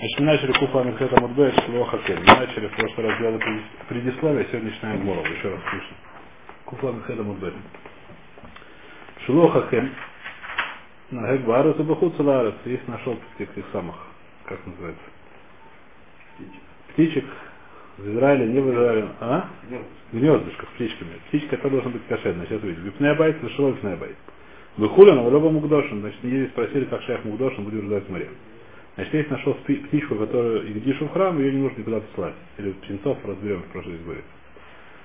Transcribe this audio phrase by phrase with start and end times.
[0.00, 2.20] Значит, мы начали Куфа Мирхета Мудбе Шлоха Кен.
[2.20, 3.42] Мы начали в прошлый раз делать
[3.86, 5.28] предисловие, сегодня начинаем Моров.
[5.28, 5.96] Еще раз слышно.
[6.64, 7.52] Куфа Мирхета Мудбе.
[9.26, 9.90] Шлоха Кен.
[11.10, 12.54] На Гек Барус и Бахут Саларец.
[12.64, 13.94] Есть нашел этих самых,
[14.46, 15.02] как называется?
[16.34, 16.62] Птичек.
[16.94, 17.24] Птичек.
[17.98, 19.08] В Израиле, не в Израиле.
[19.20, 19.50] А?
[20.12, 21.20] Гнездышко с птичками.
[21.28, 22.46] Птичка это должен быть кошерная.
[22.46, 22.84] Сейчас увидим.
[22.84, 24.16] Випная байт, слышал випная байт.
[24.78, 26.00] Выхуля, но в любом Мукдошин.
[26.00, 28.30] Значит, не спросили, как шайх Мукдошин будет ждать в море.
[28.96, 32.34] Значит, если нашел птичку, которую Игдишу в храм, ее не нужно никуда посылать.
[32.58, 34.22] Или птенцов разберем в прошлой изборе.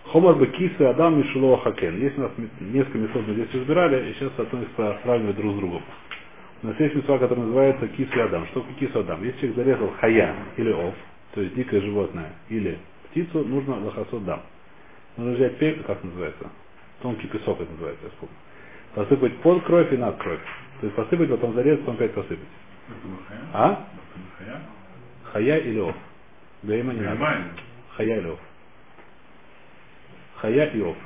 [0.05, 1.99] Хомар бы кисы Адам Мишело Хакен.
[1.99, 5.57] Есть у нас несколько месот мы здесь разбирали, и сейчас одно из сравнивать друг с
[5.57, 5.81] другом.
[6.63, 8.45] У нас есть место, которое называется кисы Адам.
[8.47, 9.23] Что такое кису Адам?
[9.23, 10.95] Если человек зарезал хая или ов,
[11.33, 12.77] то есть дикое животное, или
[13.09, 14.41] птицу, нужно лохосот дам.
[15.17, 16.49] Нужно взять пепел, как называется?
[17.01, 18.35] Тонкий песок это называется, я вспомню.
[18.93, 20.39] Посыпать под кровь и над кровь.
[20.81, 22.47] То есть посыпать, потом зарезать, потом опять посыпать.
[23.53, 23.87] А?
[25.31, 25.95] Хая или ов?
[26.63, 27.19] Гаима не надо.
[27.95, 28.39] Хая или ов?
[30.37, 30.97] Хая и ов.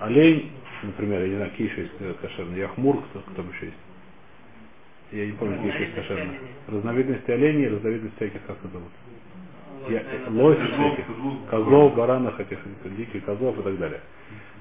[0.00, 2.60] Олень, например, я не знаю, какие еще есть кошерные.
[2.60, 3.78] Яхмур, кто, кто еще есть?
[5.12, 6.40] Я не помню, какие еще есть кошерные.
[6.68, 8.90] Разновидности оленей, разновидности всяких, как это зовут?
[9.88, 11.06] Я, лось всяких,
[11.50, 12.58] козлов, баранов, этих,
[12.96, 14.00] диких козлов и так далее.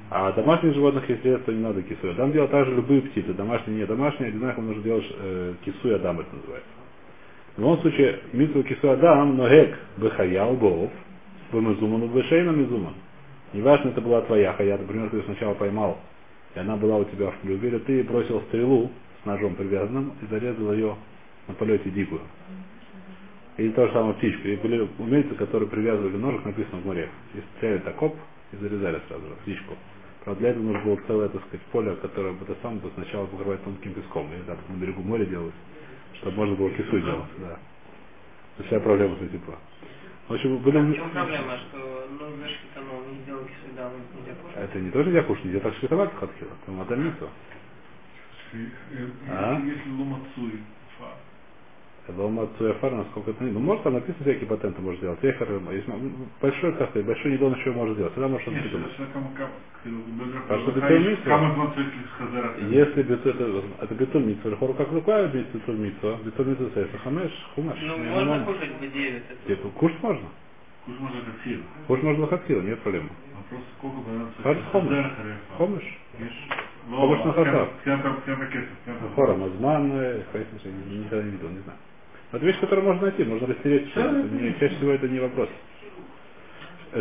[0.10, 2.14] А домашних животных, если это не надо кисуя.
[2.14, 6.34] Адам делать также любые птицы, домашние, не домашние, одинаково нужно делать э, кисуя адам, это
[6.34, 6.70] называется.
[7.58, 10.90] В любом случае, митсу кисуя адам, но гек бехаял бов,
[11.52, 12.94] бемезуману бешейна мизуман.
[13.52, 15.98] Неважно, это была твоя хая, например, ты сначала поймал,
[16.56, 18.90] и она была у тебя в клюве, или ты бросил стрелу
[19.22, 20.96] с ножом привязанным и зарезал ее
[21.48, 22.22] на полете дикую.
[23.58, 24.48] Или то же самое птичку.
[24.48, 27.10] И были умельцы, которые привязывали ножик, написано в море.
[27.34, 28.16] И стреляли такоп
[28.54, 29.74] и зарезали сразу же птичку.
[30.28, 33.28] Правда, для этого нужно было целое, так сказать, поле, которое бы это сам бы сначала
[33.28, 34.30] покрывать тонким песком.
[34.34, 35.54] Или так на берегу моря делать,
[36.16, 37.30] чтобы можно было кису делать.
[37.38, 37.58] Да.
[38.58, 39.42] Это вся проблема с этим.
[40.28, 40.80] В общем, были...
[40.80, 44.58] А в чем проблема, что ну, вешки-то ну, не сделал кису, да, нельзя кушать?
[44.58, 46.52] Это не тоже нельзя кушать, нельзя так шлифовать хатхила.
[46.62, 47.30] Это матамицу.
[49.30, 49.62] А?
[49.62, 50.60] Если ломацуй,
[52.16, 53.52] Лома Цуэфар, насколько это не.
[53.52, 55.20] Ну, может, там написано всякие патенты может сделать.
[55.24, 55.48] Эхар,
[56.42, 58.14] большой, как сказать, большой недон еще может сделать.
[58.14, 58.92] Тогда может что-то придумать.
[60.50, 61.64] А что митсва?
[62.70, 67.78] Если бетон, это, это митсва, хору как рукой бетон митсва, митсва сейфа хамеш, хумаш.
[67.82, 69.24] Ну, можно кушать в 9.
[69.48, 70.28] Типа, кушать можно.
[70.86, 71.60] Кушать можно хатхил.
[71.88, 73.10] Кушать можно хатхил, нет проблем.
[73.36, 73.98] Вопрос, сколько
[74.44, 75.06] Хар хомеш.
[75.58, 75.98] Хомеш.
[76.90, 77.70] Хомеш на хатав.
[79.16, 81.80] Хора, мазман, никогда не видел, не знаю.
[82.32, 83.94] Это вещь, которую можно найти, можно растереть.
[83.94, 85.50] Чаще всего это не вопрос.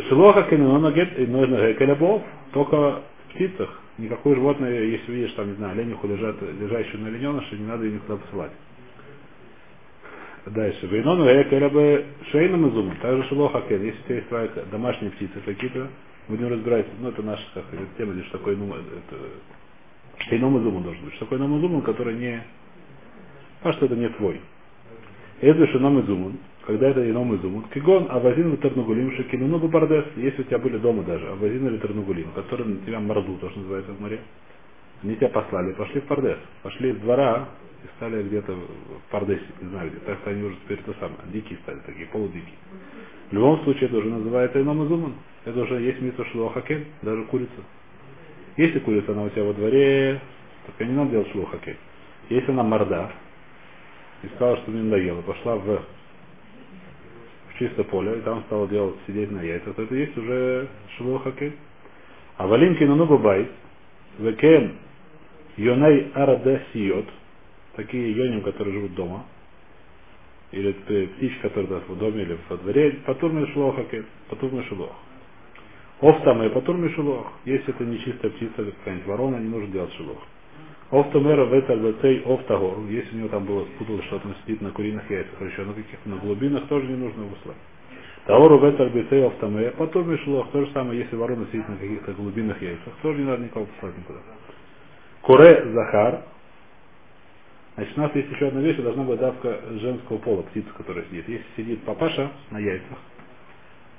[0.09, 2.23] Шелоха кенона гет и нужно келебов,
[2.53, 3.03] только в
[3.35, 3.81] птицах.
[3.99, 7.95] Никакое животное, если видишь, там, не знаю, олениху лежат, лежащую на олененыше, не надо ее
[7.95, 8.53] никуда посылать.
[10.47, 10.87] Дальше.
[10.87, 12.95] Вейнону келебе шейном изуму.
[13.03, 13.83] Также шелоха кен.
[13.83, 15.89] Если у тебя есть твоя домашние птицы какие-то,
[16.29, 17.65] будем разбирать, ну это наша как,
[17.97, 19.17] тема, здесь такой, ну, это,
[20.29, 21.15] шейном изуму должен быть.
[21.15, 22.43] Что такое ном изуму, который не,
[23.63, 24.41] а что это не твой.
[25.41, 27.65] Это шином изумун, когда это ином изумун.
[27.75, 32.31] Кигон, авазин или тернугулим, шекинуну бардес, если у тебя были дома даже, авазин или тернугулим,
[32.35, 34.21] которые на тебя морду, то, что называется в море,
[35.03, 37.49] они тебя послали, пошли в Пардес, пошли из двора
[37.85, 41.19] и стали где-то в Пардесе, не знаю где, так что они уже теперь то самое,
[41.33, 42.57] дикие стали, такие полудикие.
[43.31, 45.15] В любом случае это уже называется ином изумун.
[45.45, 47.53] Это уже есть митва шлохакен, даже курица.
[48.57, 50.21] Если курица, она у тебя во дворе,
[50.67, 51.77] так не надо делать шлохакен.
[52.31, 53.13] Если она морда,
[54.23, 59.31] и сказала, что мне надоело, пошла в, в чистое поле, и там стала делать, сидеть
[59.31, 61.53] на яйцах, то это есть уже шилохакен.
[62.37, 63.49] А валинки на ногу бай,
[64.19, 64.75] векен
[65.57, 67.07] йоней арадесиот,
[67.77, 69.25] такие йоним, которые живут дома,
[70.53, 74.93] или птички, которые в доме или во дворе, патурный шилохакен, патурный шилох.
[76.01, 77.33] Оф там и патурный шилох.
[77.45, 80.19] Если это не чистая птица, какая-нибудь ворона, не нужно делать шилох.
[80.91, 82.79] Офтомера в это лецей офтагор.
[82.89, 86.09] Если у него там было спуталось, что он сидит на куриных яйцах, еще на каких-то
[86.09, 87.57] на глубинах, тоже не нужно его слать.
[88.27, 89.73] Таору в это лецей офтомера.
[89.73, 90.51] Потом мишлох.
[90.53, 93.99] То же самое, если ворона сидит на каких-то глубинных яйцах, тоже не надо никого послать
[93.99, 94.21] никуда.
[95.23, 96.23] Куре захар.
[97.75, 101.29] Значит, у нас есть еще одна вещь, должна быть давка женского пола, птица, которая сидит.
[101.29, 102.99] Если сидит папаша на яйцах,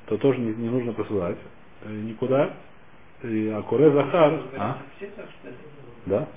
[0.07, 1.37] то тоже не, не нужно посылать
[1.83, 2.53] э, никуда.
[3.23, 4.41] А куре захар.
[4.57, 4.77] А?
[6.05, 6.27] Да?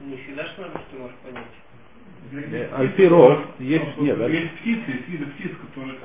[0.00, 2.52] Не всегда что надо, что можешь понять.
[2.52, 5.98] Э, Альфиров есть, нет, Есть птицы, есть виды птиц, которые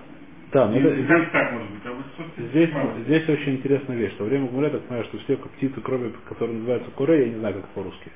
[0.54, 2.69] да, но это, здесь, так может быть, а вот здесь,
[3.06, 4.13] здесь очень интересная вещь.
[4.19, 7.56] Во время Гумля так понимаю, что все птицы, кроме которых называются куре, я не знаю,
[7.56, 8.12] как это по-русски.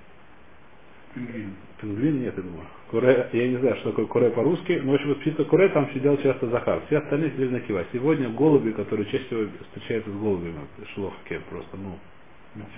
[1.16, 1.56] Пингвин.
[1.82, 2.68] Пингвин нет, я думаю.
[2.92, 6.16] Куре, я не знаю, что такое куре по-русски, но, в общем, птица куре там сидел
[6.18, 6.84] часто Захар.
[6.86, 7.84] Все остальные сидели на кива.
[7.92, 10.60] Сегодня голуби, которые чаще всего встречаются с голубями,
[10.94, 11.98] шелохаке, просто, ну,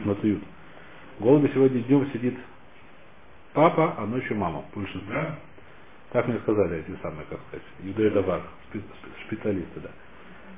[0.06, 0.42] нацуют.
[1.20, 2.36] Голуби сегодня днем сидит
[3.54, 4.64] папа, а ночью мама.
[4.76, 5.14] Большинство.
[5.14, 5.36] Да?
[6.12, 8.42] Так мне сказали эти самые, как сказать, юдей давар,
[9.28, 9.90] специалисты, да.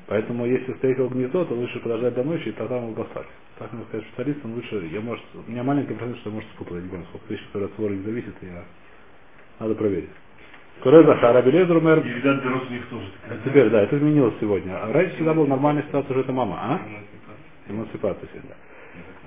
[0.07, 3.27] Поэтому если встретил гнездо, то лучше подождать до ночи и тогда его послать.
[3.59, 6.89] Так мне сказать, специалистам лучше, я может, у меня маленький процент, что может спутать, не
[6.89, 8.63] помню, сколько тысяч, которые от своры зависит, я
[9.59, 10.09] надо проверить.
[10.81, 11.99] Куре Захар, Абелезер умер.
[11.99, 13.39] И, видать, дорос у них тоже такая.
[13.45, 14.83] Теперь, да, это изменилось сегодня.
[14.83, 16.79] А раньше всегда была нормальная ситуация, уже это мама, а?
[17.69, 18.55] Эмансипация всегда.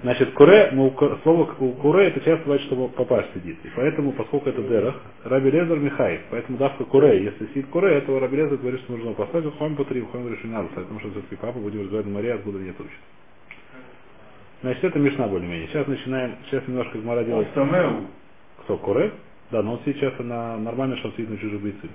[0.04, 3.56] Значит, куре, ну, слово куре это часто бывает, что папа сидит.
[3.64, 8.20] И поэтому, поскольку это дерах, Раби Лезер Михай, поэтому давка куре, если сидит куре, этого
[8.20, 11.36] Раби Лезер говорит, что нужно поставить, хом по три, хом не надо, потому что все-таки
[11.36, 12.92] папа будет развивать на море, откуда нет учит.
[14.60, 15.68] Значит, это Мишна более-менее.
[15.68, 17.48] Сейчас начинаем, сейчас немножко Гмара делает.
[18.64, 19.10] Кто, куре?
[19.52, 21.88] Да, но он сейчас на нормально, что он сидит на чужих бойцы.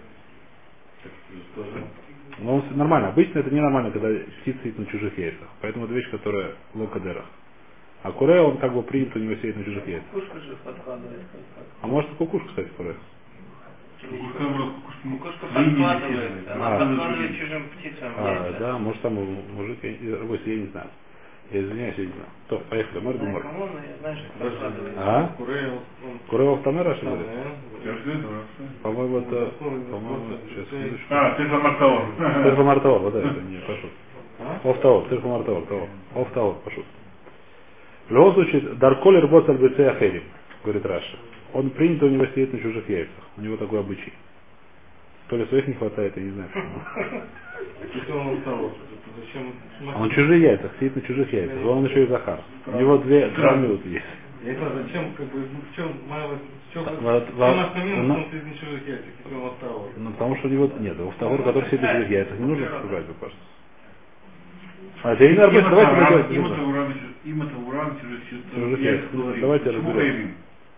[2.39, 3.09] Но он нормально.
[3.09, 4.09] Обычно это ненормально, когда
[4.41, 5.47] птица сидит на чужих яйцах.
[5.61, 7.23] Поэтому это вещь, которая локадера.
[8.01, 10.09] А куре, он как бы принят у него сидеть на чужих яйцах.
[10.13, 11.19] Кукушка же подкладывает.
[11.19, 12.95] как- А может и кукушка, кстати, куре.
[14.01, 14.43] Кукушка,
[15.03, 16.47] ну, подкладывает.
[16.49, 16.79] Она А.
[16.79, 18.59] подкладывает чужим птицам А, яйца.
[18.59, 19.89] да, может там мужик, я,
[20.55, 20.87] не знаю.
[21.51, 22.27] Я извиняюсь, я не знаю.
[22.47, 24.93] То, поехали, мэр подкладывает.
[24.97, 25.33] А?
[25.37, 25.79] Курел,
[26.29, 27.25] Куре в Автомера, что ли?
[28.83, 31.05] По-моему, это, по-моему, сейчас, секундочку.
[31.09, 32.05] А, ты за Мартаор.
[32.17, 33.87] Тырфа Мартаор, вот это, не, прошу.
[34.39, 34.69] А?
[34.69, 35.87] Офтаор, Тырфа Мартаор, того.
[36.15, 36.83] Офтаор, прошу.
[38.09, 38.61] В любом случае,
[39.59, 40.23] в лице Ахерим,
[40.63, 41.17] говорит Раша.
[41.53, 43.23] Он принято у него сидеть на чужих яйцах.
[43.37, 44.13] У него такой обычай.
[45.27, 46.49] То ли своих не хватает, я не знаю.
[49.21, 49.51] почему.
[49.83, 49.93] Он?
[49.95, 51.65] А Он чужие яйца, сидит на чужих яйцах.
[51.65, 52.39] Он еще и Захар.
[52.65, 54.05] У него две, минуты есть.
[54.41, 55.91] Знаю, зачем, как бы, в чем
[58.59, 59.05] чужих яйцах,
[59.51, 59.87] устал.
[59.97, 60.99] Ну, потому что у него нет.
[60.99, 63.48] У Автагор, который сидит на чужих яйцах, не нужно покупать, кажется.
[65.03, 66.51] А, это не нормально, давайте мы Им делать.
[66.53, 66.93] это уран,
[67.25, 69.09] им это уран через яйцах.
[69.13, 70.31] Ну, Давайте разберем.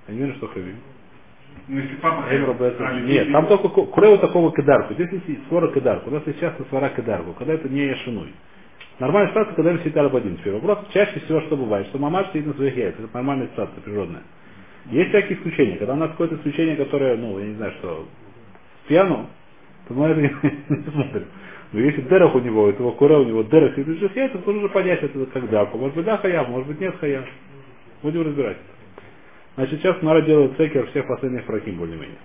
[0.08, 0.76] Я не верю, что Хавим.
[1.68, 2.88] Ну, если папа Роберто.
[2.88, 4.94] а, Нет, там только курева такого кедарку.
[4.94, 6.10] Здесь есть свора кедарку.
[6.10, 8.34] У нас есть часто свора кедарку, когда это не яшиной.
[9.00, 10.38] Нормальная ситуация, когда им сидит один.
[10.38, 13.06] Теперь вопрос, чаще всего что бывает, что мамаш сидит на своих яйцах.
[13.06, 14.22] Это нормальная ситуация, природная.
[14.92, 15.78] Есть всякие исключения.
[15.78, 18.08] Когда у нас какое-то исключение, которое, ну, я не знаю, что
[18.88, 19.28] пьяну,
[19.88, 20.30] то мы это не
[20.92, 21.26] смотрим.
[21.74, 25.02] Но если дерах у него, этого кура у него дерах своих яйцах, то нужно понять,
[25.04, 25.78] это дарку.
[25.78, 27.26] Может быть, да, хаяв, может быть, нет хаяв.
[28.04, 28.58] Будем разбирать.
[29.56, 32.18] Значит, сейчас Мара делает цекер всех последних проким более-менее.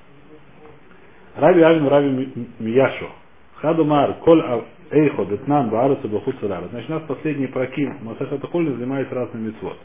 [1.36, 3.10] Раби Авин Раби Ми- Мияшо.
[3.56, 4.42] Хадумар, коль
[4.90, 6.36] эйхо, детнан, баарацу, бахут.
[6.40, 9.76] Значит, у нас последний проким, Масахата Хольна занимается разными митцвот.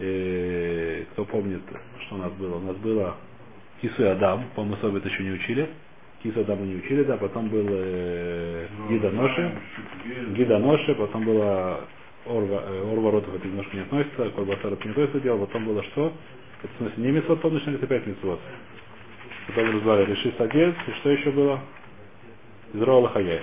[0.00, 1.60] Э, Кто помнит,
[2.06, 2.56] что у нас было?
[2.56, 3.16] У нас было
[3.80, 5.68] Кису и Адам, по-моему, особо это еще не учили.
[6.24, 9.52] Адам мы не учили, да, потом был э, Гида Ноши,
[10.36, 11.80] Гида Ноши, потом было
[12.26, 15.82] Орва, э, Орва Ротов, это немножко не относится, Колбасар это не относится дело, потом было
[15.84, 16.12] что?
[16.62, 18.40] Это в смысле не митцвот, потом начинались опять митцвот.
[19.46, 21.60] Потом разбавили Реши Сагез, и что еще было?
[22.74, 23.40] Изрола Хаяй.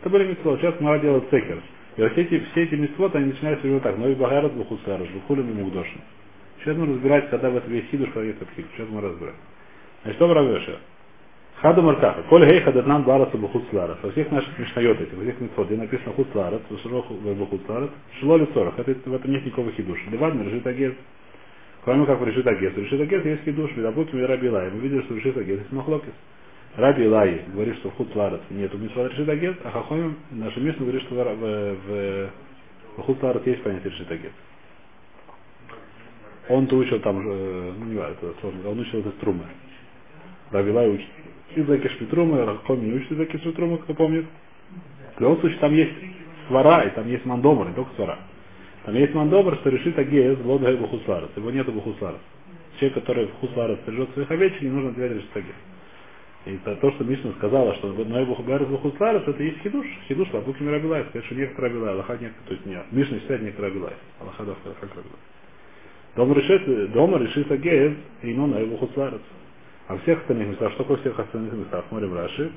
[0.00, 0.60] Это были митцвот.
[0.60, 1.62] Сейчас Мара делает цекер.
[1.96, 3.96] И вот эти, все эти митцвот, они начинаются именно так.
[3.98, 6.00] Но и Багарат Бухусараш, Бухулин и Мугдошин.
[6.58, 8.46] Сейчас мы разбирать, когда в этом есть хидуш, когда.
[8.56, 9.36] Сейчас мы разбираем.
[10.02, 10.78] Значит, что Равеша?
[11.62, 12.22] Хаду Маркаха.
[12.28, 13.96] Коль гей хадатнан бараса бухуцларас.
[14.02, 17.88] Во всех наших мишнайот этих, во всех митцвот, где написано хуцларас, широху бухуцларас,
[18.20, 18.78] шло ли сорах.
[18.78, 20.02] Это, в этом нет никакого хидуша.
[20.10, 20.92] Ливан, решит агез.
[21.84, 22.76] Кроме как в решит агез.
[22.76, 24.70] Решит агез есть хидуш, допустим, и Раби Лай.
[24.70, 26.12] Мы видели, что в решит агез есть махлокис.
[26.76, 31.02] Раби Лай говорит, что в хуцларас нету митцвот решит агез, а Хахомим, наша Мишна говорит,
[31.04, 32.30] что в, в,
[32.96, 34.32] в, хуцларас есть понятие решит агез.
[36.50, 39.44] Он-то учил там, э, ну не важно, сложно, он учил это струмы.
[40.52, 41.08] Равилай учит
[41.54, 44.26] из Шпитрумы, Рахоми не учит из Шпитрумы, кто помнит.
[45.16, 45.92] В любом случае там есть
[46.48, 48.18] свара, и там есть мандобр, не только свара.
[48.84, 51.30] Там есть мандобр, что решит Агеес, Лода Бухусларас.
[51.36, 52.20] Его нету Бухусларас.
[52.78, 55.56] Человек, который в Хусларас стрижет своих овечек, не нужно отвечать решит Агеес.
[56.46, 59.84] И то, то, что Мишна сказала, что Ной Бухугарас Бухусларас, это есть хидуш.
[60.06, 61.04] Хидуш Лабуки Мирабилай.
[61.06, 62.84] Сказать, что некоторые Абилай, Аллаха некоторые, то есть нет.
[62.92, 63.94] Мишна считает некоторые Абилай.
[64.20, 65.18] Аллаха да как Рабилай.
[66.14, 69.20] Дом решит, дома решит Агеес, и но Ной Бухусларас.
[69.88, 71.84] А всех остальных местах, что такое всех остальных местах?
[71.88, 72.50] Смотрим Раши,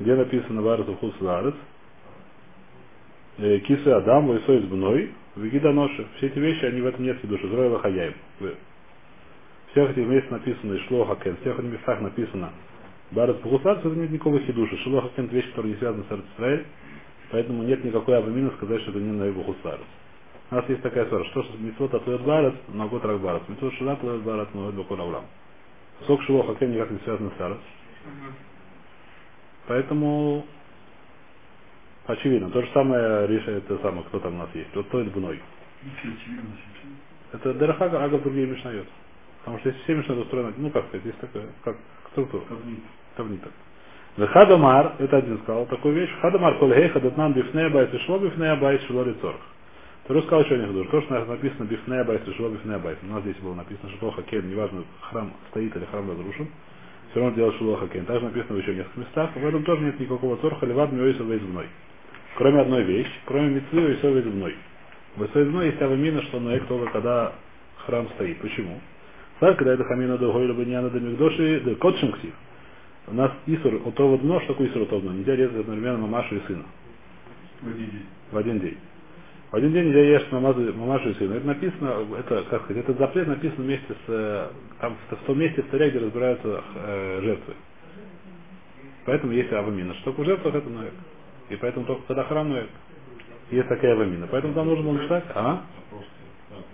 [0.00, 1.54] где написано Варзу Хусларец,
[3.38, 6.06] Кисы Адам, Вайсой из Бной, Вегида Ноши.
[6.16, 7.18] Все эти вещи, они в этом нет.
[7.22, 8.14] Зроила Хаяем.
[8.40, 12.50] В всех этих местах написано Ишло Хакен, в всех этих местах написано
[13.12, 14.76] Барат Пухусарц, это нет никакого хидуша.
[14.78, 16.66] Шло Хакен это вещь, которая не связана с Арцисраэль,
[17.30, 19.80] поэтому нет никакой авамина сказать, что это не Наибу Хусарц.
[20.50, 23.48] У нас есть такая ссора, что митцвот атлет барат, но год рак барат.
[23.48, 25.24] Митцвот шила атлет барат, но год бакур авлам.
[26.06, 27.58] Сок шило хакен никак не связан с сарас.
[29.66, 30.44] Поэтому
[32.06, 32.50] очевидно.
[32.50, 34.74] То же самое решает это самое, кто там у нас есть.
[34.74, 35.40] Вот то это очевидно.
[37.32, 38.86] Это Дерахага, Ага другие Мишнайот.
[39.40, 41.76] Потому что если все Мишнайот устроены, ну как сказать, есть такая, как
[42.12, 42.44] структура.
[43.16, 43.52] Тавниток.
[44.16, 46.10] Хадамар, это один сказал такую вещь.
[46.20, 49.40] Хадамар колгей хадатнан бифнея байс и шло бифнея байс шло лицорх.
[50.10, 52.98] Второй сказал еще один То, что написано бифнея байс и шло бифнея байс.
[53.00, 56.48] У нас здесь было написано что хакен, неважно, храм стоит или храм разрушен.
[57.10, 58.06] Все равно делать шуло хакен.
[58.06, 59.30] Также написано в еще нескольких местах.
[59.36, 61.66] В этом тоже нет никакого цорха, левад миойса вейзбной.
[62.36, 64.56] Кроме одной вещи, кроме митцвы вейса вейзбной.
[65.14, 67.32] В вейзбной есть авамина, что на только когда
[67.86, 68.40] храм стоит.
[68.40, 68.80] Почему?
[69.38, 72.34] Так, когда это хамина до гойла баньяна до мигдоши, до котшим ктив.
[73.06, 75.12] У нас Исур утова дно, что такое Исур утова дно?
[75.12, 76.64] Нельзя резать одновременно мамашу и сына
[77.62, 78.06] В один день.
[78.32, 78.78] в один день.
[79.50, 81.34] В один день нельзя есть мамашу, мамашу и сына.
[81.34, 84.48] Это написано, это, как сказать, этот запрет написан вместе с, э,
[84.80, 87.54] там, в, в том месте в царе, где разбираются э, жертвы.
[89.06, 89.94] Поэтому есть авамина.
[89.94, 90.92] Что такое жертва, это ноек.
[91.48, 92.68] И поэтому только когда храм ноек,
[93.50, 94.28] есть такая авамина.
[94.28, 95.64] Поэтому там нужно было читать, а?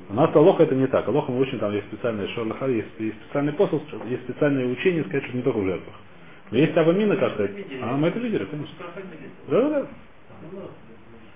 [0.09, 1.09] У нас Алоха это не так.
[1.09, 5.25] Алоха мы учим, там есть специальный шорлахар, есть, есть специальный посыл, есть специальное учение, сказать,
[5.25, 5.95] что не только в жертвах.
[6.50, 7.52] Но есть авамина, как сказать.
[7.83, 8.75] А, мы это видели, конечно.
[9.49, 9.78] Да, да, да.
[9.78, 10.71] Это было.
[10.71, 10.83] Не
[11.23, 11.33] до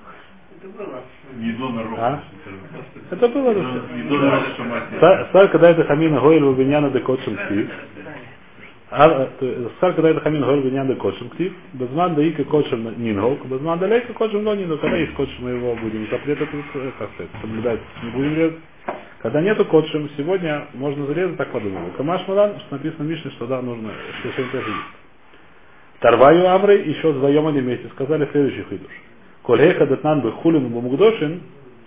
[0.00, 0.53] народа.
[1.98, 2.22] А?
[3.10, 3.54] Это было.
[5.28, 7.70] Стар, когда это хамина гойль вабиняна де котшем ктив.
[8.88, 11.52] Стар, когда это хамина гойль вабиняна де котшем ктив.
[11.74, 13.38] Безман да ика котшем нингол.
[13.44, 14.78] Безман да лейка котшем но нингол.
[14.78, 18.58] Когда есть котшем, мы его будем запрет это, э, как сказать, соблюдать, не будем резать.
[19.20, 21.90] Когда нету котшем, сегодня можно зарезать, так подумал.
[21.96, 23.90] Камаш Малан, что написано в Мишне, что да, нужно,
[24.20, 25.04] что сегодня тоже есть.
[26.00, 28.92] Тарваю Амры, еще вдвоем они вместе сказали следующий хидуш.
[29.44, 31.42] Кольхеха датнан бехулин бумугдошин,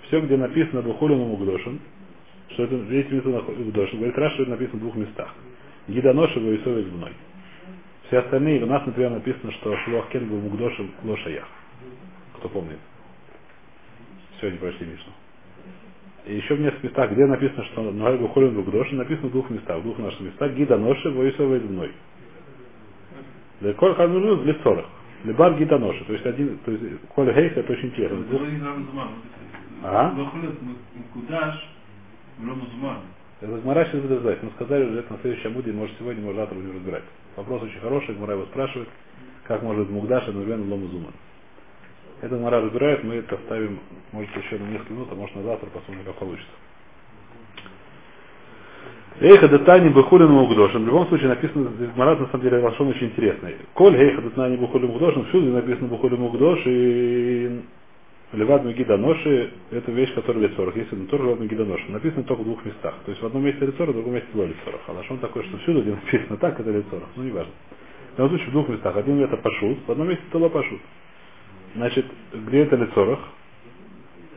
[0.08, 1.80] все, где написано бехулин бумугдошин,
[2.50, 5.34] что это весь митцва находится, говорит Раш, что это написано в двух местах.
[5.88, 7.12] Гидоноша Ваисовец мной.
[8.08, 11.48] Все остальные, у нас, например, написано, что Шлуах Кен был Мугдошем Лошаях.
[12.38, 12.78] Кто помнит?
[14.40, 15.12] Сегодня прочли Мишну.
[16.28, 19.80] И еще в нескольких местах, где написано, что Ноай Бухолин Мугдошем, написано в двух местах.
[19.80, 21.92] В двух наших местах Гидоноша Ваисовец мной.
[23.62, 24.86] Леколь Хануру для Цорах.
[25.24, 26.04] Лебар гитаноши.
[26.06, 28.18] То есть один, то есть коль гейх это очень честно.
[29.84, 30.12] А?
[33.40, 34.42] Это Гмара сейчас будет разбирать.
[34.42, 37.04] Мы ну, сказали уже это на следующем амуде, может сегодня, может завтра будем разбирать.
[37.36, 38.90] Вопрос очень хороший, Гмара его спрашивает,
[39.44, 41.14] как может быть Мугдаш одновременно Ломузуман.
[42.22, 43.80] Это Гмара разбирает, мы это оставим,
[44.12, 46.52] может, еще на несколько минут, а может на завтра посмотрим, как получится.
[49.20, 50.84] Эйха детани бухулин мукдошин.
[50.84, 53.56] В любом случае написано, Марат на самом деле Лашон очень интересный.
[53.74, 57.62] Коль эйха детани бухулин мукдошин, всюду написано бухулин мукдош и
[58.34, 60.76] Левад Мегиданоши– это вещь, которая лет 40.
[60.76, 61.92] Если тоже Левад Мегиданоши.
[61.92, 62.94] Написано только в двух местах.
[63.06, 64.58] То есть в одном месте лет в другом месте было лет
[64.88, 67.54] А Лашон такой, что всюду, где написано так, это лет Ну, неважно.
[68.14, 68.98] В любом случае в двух местах.
[68.98, 70.82] Один это Пашут, в одном месте это Пашут.
[71.76, 72.92] Значит, где это лет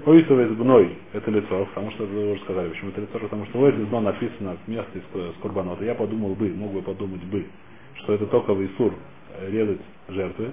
[0.06, 3.88] Оитовец бной– это лицо, потому что вы уже сказали, почему это лицо, потому что Оитовец
[3.88, 5.84] бной написано место из Курбанота.
[5.84, 7.46] Я подумал бы, мог бы подумать бы,
[7.96, 8.94] что это только в Исур
[9.48, 10.52] резать жертвы,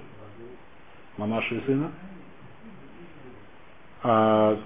[1.16, 1.92] мамаши и сына.
[4.02, 4.58] А,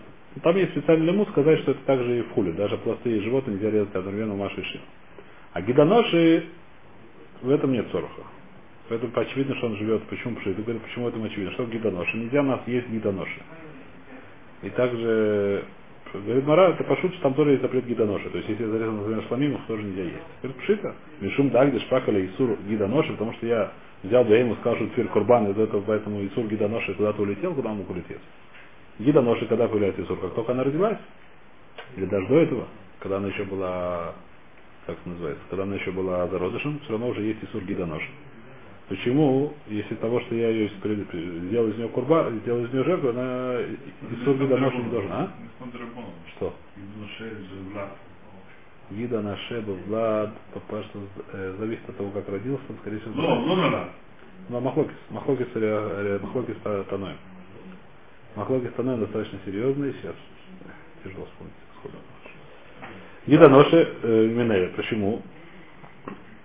[0.43, 2.53] там есть специальный лимут сказать, что это также и в хуле.
[2.53, 4.85] Даже простые животные нельзя резать а одновременно мамаши и сына.
[5.53, 6.47] А гидоноши
[7.43, 8.23] в этом нет сороха.
[8.89, 10.03] Поэтому очевидно, что он живет.
[10.05, 10.37] Почему?
[10.37, 11.53] Потому почему это очевидно.
[11.53, 12.17] Что гидоноши?
[12.17, 13.41] Нельзя у нас есть гидоноши.
[14.63, 15.65] И также,
[16.13, 18.31] говорит Мара, это пошут, что там тоже есть запрет гидоноши.
[18.31, 20.23] То есть, если я зарезал, например, шламим, их тоже нельзя есть.
[20.43, 23.73] Говорит, пшита, мишум дагде шпакали Исур гидоноши, потому что я
[24.05, 27.71] взял бы ему, сказал, что теперь Курбан, из этого, поэтому Исур гидоноши куда-то улетел, куда
[27.71, 28.21] мог улететь.
[28.99, 30.99] Гидоноши, когда появляется Исур, как только она родилась,
[31.97, 32.69] или даже до этого,
[33.01, 34.15] когда она еще была,
[34.87, 38.09] как это называется, когда она еще была зародышем, все равно уже есть Исур гидоноши.
[38.93, 43.59] Почему, если того, что я ее сделал из нее курба, сделал из нее жертву, она
[43.59, 45.17] из сурги домашней не должна.
[45.23, 45.33] А?
[46.37, 46.55] Что?
[48.91, 51.01] Гида на шеба, Влад, папа, что
[51.33, 53.89] э, зависит от того, как родился, он, скорее всего, Но, но, но,
[54.51, 56.57] но Махлокис, Махлокис, э, э, Махлокис
[56.91, 57.17] Таноем.
[58.37, 60.17] Махлокис Таноем достаточно серьезный, сейчас
[61.03, 61.55] тяжело вспомнить.
[63.27, 64.69] Гида Ноши э, Минеля.
[64.77, 65.23] Почему?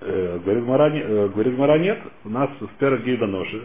[0.08, 3.62] Э, говорит Мара, э, говорит Мара нет, у нас в первых Гида Ноши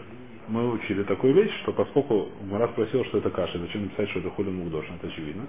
[0.47, 4.29] мы учили такую вещь, что поскольку Мара спросил, что это каша, зачем написать, что это
[4.29, 5.45] хулин мугдошин, это очевидно.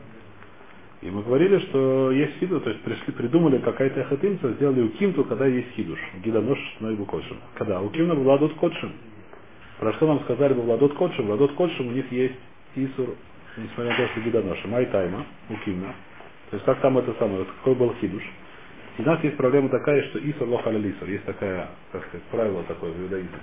[1.02, 5.24] И мы говорили, что есть хидуш, то есть пришли, придумали какая-то эхатимца, сделали у Кимту,
[5.24, 5.98] когда есть хидуш.
[6.24, 7.36] Гидонош становится кодшем.
[7.54, 7.80] Когда?
[7.80, 8.92] У Кимна Владот кодшем.
[9.80, 11.26] Про что нам сказали бы Владот кодшем?
[11.26, 12.36] Владот кодшем у них есть
[12.76, 13.16] Исур
[13.56, 15.94] несмотря на то, что гидоноша, май тайма, укимна.
[16.50, 18.22] То есть как там это самое, какой был хидуш.
[18.98, 21.08] И у нас есть проблема такая, что Исар лох лисар.
[21.08, 23.38] Есть такая, как сказать, правило такое в иудаизме.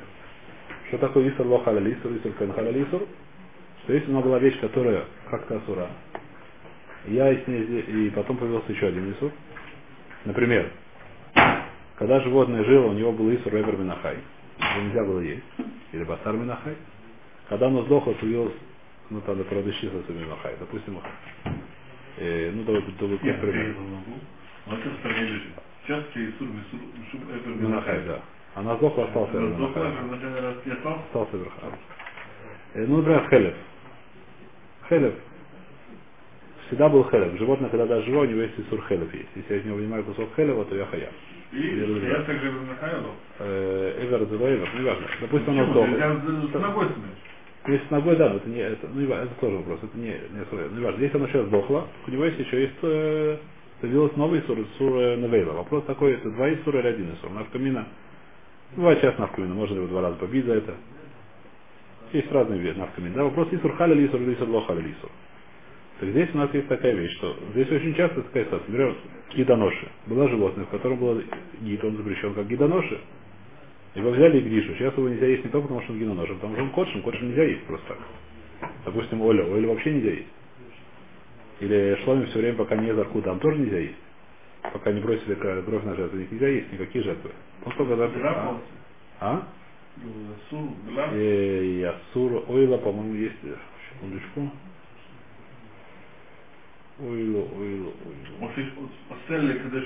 [0.88, 3.02] Что такое Исар лох лисар, Исар кен лисар?
[3.84, 5.90] Что если у меня была вещь, которая как-то асура,
[7.08, 9.32] и я с ней, и потом появился еще один Исур.
[10.26, 10.70] Например,
[11.96, 14.18] когда животное жило, у него был Исур Эвер Минахай.
[14.60, 15.44] Его нельзя было есть.
[15.94, 16.76] Или Басар Минахай.
[17.50, 18.54] Когда оно сдохло, появилось,
[19.10, 20.56] ну, тогда продыщится Минахай.
[20.60, 21.00] Допустим,
[22.18, 23.76] э, ну, давай, давай, Нет, как пример.
[25.00, 25.54] Стране лежит.
[25.86, 28.20] Сейчас Кейсур, Мисур, Минахай, да.
[28.56, 29.92] Она сдохла, остался Эвер Сдохла, Минахай.
[29.92, 31.80] Эпер, Минахай, раз я стал, Остался Эвер Минахай.
[32.74, 33.54] Э, Ну, например, Хелев.
[34.90, 35.14] Хелев.
[36.68, 37.38] Всегда был хелев.
[37.38, 39.30] Животное, когда даже живое, у него есть Исур хелев есть.
[39.36, 41.10] Если я из него вынимаю кусок хелева, то я хая.
[41.52, 42.48] и я также
[43.40, 45.08] Эвер, Эвер, неважно.
[45.20, 45.98] Допустим, оно сдохло.
[47.68, 50.08] Если с ногой, да, но это не, это, ну, не это тоже вопрос, это не,
[50.08, 51.00] не не важно.
[51.02, 53.38] Если оно сейчас сдохло, у него есть еще есть, э,
[53.82, 55.54] появилась новый сур, сур э, Невейла.
[55.54, 57.32] Вопрос такой, это два Исура или один Исур?
[57.32, 57.88] Навкамина.
[58.76, 60.76] Бывает сейчас навкамина, можно его два раза побить за это.
[62.14, 63.14] Есть разные виды навкамин.
[63.14, 65.10] Да, вопрос Исур Халя или Исур или Исур Ло Халя или Исур.
[66.00, 68.68] Так здесь у нас есть такая вещь, что здесь очень часто такая ситуация.
[68.70, 68.96] Например,
[69.36, 69.88] гидоноши.
[70.08, 71.22] Было животное, в котором было
[71.62, 73.00] гид, он запрещен как гидоноши.
[73.96, 74.74] Его взяли и гришу.
[74.76, 77.02] Сейчас его нельзя есть не только потому, что он гидоноши, а потому что он кодшим.
[77.02, 77.98] Кодшим нельзя есть просто так.
[78.86, 79.46] Допустим, Оля.
[79.46, 80.28] Оля вообще нельзя есть.
[81.62, 83.98] Или шломим все время, пока не зарку, там тоже нельзя есть.
[84.74, 87.32] Пока не бросили кровь на жертву, нельзя есть никакие жертвы.
[87.66, 88.38] Он только за- Граф,
[89.22, 89.48] А?
[91.14, 93.36] Э, И Асур Ойла, по-моему, есть.
[93.94, 94.52] Секундочку.
[97.02, 98.52] Ойлу, ойлу, ойлу.
[99.10, 99.86] Оселли, Кадеш,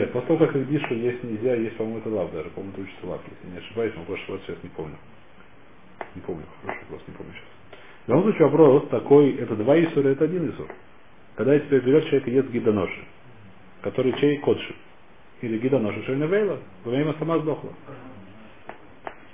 [0.00, 2.82] Нет, после того, как их дишу, есть нельзя, есть, по-моему, это лав даже, по-моему, это
[2.82, 4.96] учится лав, если не ошибаюсь, но больше вот сейчас не помню.
[6.14, 7.44] Не помню, хороший вопрос, не помню сейчас.
[8.06, 10.68] В любом случае вопрос такой, это два Исура, это один Исур.
[11.46, 13.00] Я теперь берет человек и ест гидоноши,
[13.82, 14.74] который чей кодши,
[15.42, 17.72] или гидоноши шельневейла, Ваима сама сдохла.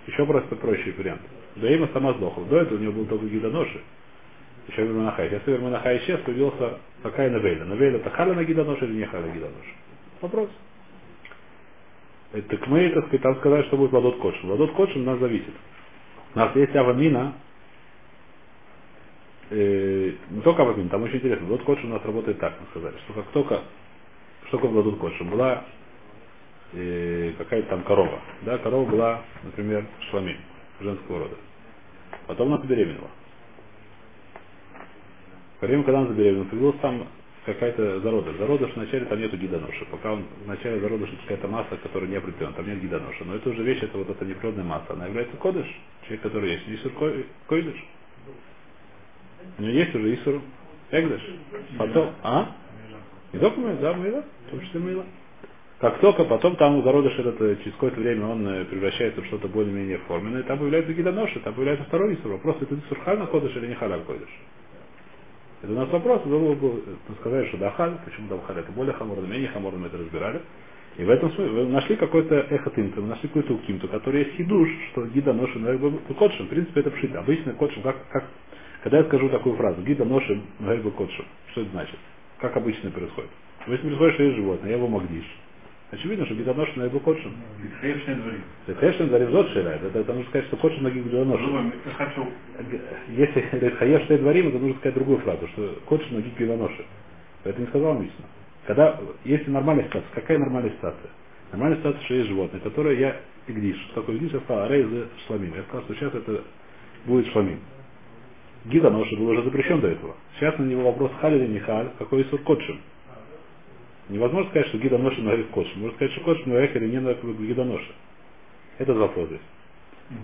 [0.06, 1.22] Еще просто проще вариант.
[1.56, 2.44] Ваима сама сдохла.
[2.44, 3.80] До этого у него был только гидоноши,
[4.68, 5.30] еще Верманахай.
[5.30, 7.64] Если Верманахай исчез, появился такая Навейла.
[7.64, 9.70] Навейла это халя на гидоноши или не халя гидоноши?
[10.20, 10.50] Вопрос.
[12.32, 14.50] Так мы, так сказать, там сказали, что будет ладот кодшин.
[14.50, 15.54] Ладот кодшин у нас зависит.
[16.34, 17.34] У нас есть авамина,
[19.50, 21.46] э, не только авамин, там очень интересно.
[21.50, 23.62] Ладот кодшин у нас работает так, мы сказали, что как только,
[24.48, 25.30] что такое ладот кодшин?
[25.30, 25.64] Была
[26.74, 28.20] э, какая-то там корова.
[28.42, 30.38] Да, корова была, например, шламим,
[30.80, 31.36] женского рода.
[32.26, 33.10] Потом она забеременела.
[35.60, 37.08] Во время, когда она забеременела, появилась там
[37.46, 38.36] какая-то зародыш.
[38.36, 39.86] Зародыш вначале там нету гидоноши.
[39.86, 43.24] Пока он в начале зародыша это какая-то масса, которая не определена, там нет гидоноши.
[43.24, 44.92] Но это уже вещь, это вот эта неприродная масса.
[44.94, 45.66] Она является кодыш.
[46.02, 47.76] Человек, который есть ко- койдыш.
[49.58, 50.42] У него есть уже Исур
[50.90, 51.22] Эгдыш.
[51.78, 52.56] Потом, а?
[53.32, 55.04] Не только мы, да, мыло, в том числе мыло.
[55.78, 59.48] Как только потом там у зародыша э, через какое-то время он э, превращается в что-то
[59.48, 62.32] более-менее форменное, там появляется гидоноши, там появляется второй Исур.
[62.32, 64.28] Вопрос, это Исур Хальна кодыш или не Халял кодыш?
[65.62, 66.82] Это у нас вопрос, был, был,
[67.20, 70.40] сказали, что Дахаль, почему Дахаль это более хаморно, менее хаморно, мы это разбирали.
[70.96, 74.68] И в этом смысле вы нашли какой-то эхотинт, вы нашли какую-то укимту, который есть хидуш,
[74.92, 75.58] что гида ноши
[76.18, 76.46] кодшим.
[76.46, 77.18] В принципе, это пшита.
[77.20, 78.24] Обычно кодшим, как, как,
[78.82, 80.40] когда я скажу такую фразу, гида ноши
[80.90, 81.98] кодшим, что это значит?
[82.40, 83.30] Как обычно происходит?
[83.66, 85.24] Обычно происходит, что есть животное, я его магдиш.
[85.90, 87.30] Очевидно, что.
[87.80, 88.40] Хейпшный дворик.
[88.66, 90.90] Это, конечно, зарезот шеля, это, это нужно сказать, что кодшим на
[91.96, 92.26] хочу.
[93.10, 93.40] Если
[93.78, 96.84] хаеш что дворим, то нужно сказать другую фразу, что кодши на гида ноши.
[97.44, 98.24] Это не сказал Мишна.
[98.66, 101.10] Когда, если нормальная ситуация, какая нормальная ситуация?
[101.52, 103.76] Нормальная ситуация, что есть животное, которое я игдиш.
[103.86, 104.32] Что такое игдиш?
[104.32, 105.54] Я сказал, арей за шламим.
[105.54, 106.42] Я сказал, что сейчас это
[107.04, 107.60] будет шламим.
[108.66, 110.16] Гида ноши был уже запрещен до этого.
[110.36, 112.80] Сейчас на него вопрос халь или не халь, какой Исур кодшим.
[114.08, 115.80] Невозможно сказать, что гида ноши на кодшим.
[115.80, 117.92] Можно сказать, что кодшим на или не на гида ноши.
[118.78, 119.40] Это вопрос здесь.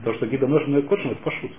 [0.05, 1.51] То, что гида ноши на кодшим, это пошут.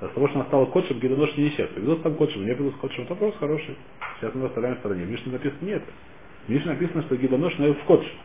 [0.00, 1.68] От того, что она стала гида ноши не исчез.
[1.70, 3.04] Повезло там кодшем, не с кодшем.
[3.04, 3.76] Это вопрос хороший.
[4.20, 5.04] Сейчас мы оставляем в стороне.
[5.04, 5.82] В Мишне написано нет.
[6.46, 8.16] В Мишне написано, что гида ноши на в кодшем.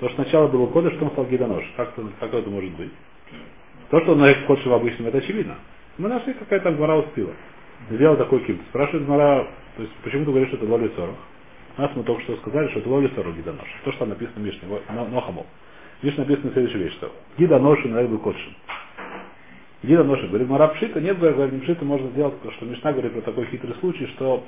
[0.00, 1.64] То, что сначала было кодыш, потом стал гидонош.
[1.76, 2.90] Как, как это может быть?
[3.90, 5.56] То, что он на кодше в обычном, это очевидно.
[5.98, 7.32] Мы нашли, какая там гора успела.
[7.90, 8.60] Сделал такой ким.
[8.70, 11.16] Спрашивает гора, то есть почему ты говоришь, что это лоли сорок?
[11.76, 13.66] Нас мы только что сказали, что это лоли сорок гидонош.
[13.84, 15.46] То, что там написано в Мишне, нохамол.
[16.00, 18.54] В Мишне написано следующая вещь, что гидоноши на бы кодшин.
[19.82, 20.28] Гидоноши.
[20.28, 23.74] Говорит, Мара пшита, нет, говорит, не пшита можно сделать, что Мишна говорит про такой хитрый
[23.80, 24.44] случай, что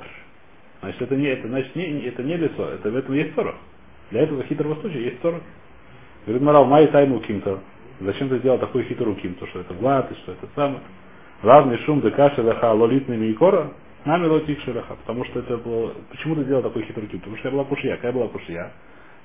[0.81, 3.55] значит это не, это, значит, не, это не лицо, это в этом есть сорок.
[4.11, 5.42] Для этого хитрого случая есть сорок.
[6.26, 7.61] Говорит, Марал, май тайну ким-то.
[8.00, 10.81] Зачем ты сделал такой хитрый ким-то, что это глад, и что это самое.
[11.42, 13.72] Равный шум декаши леха лолитными и кора,
[14.05, 14.94] нами лотик шелеха.
[14.94, 15.92] Потому что это было...
[16.11, 17.09] Почему ты делал такой хитрый?
[17.09, 17.96] Потому что я была пушья.
[17.96, 18.72] Какая была пушья?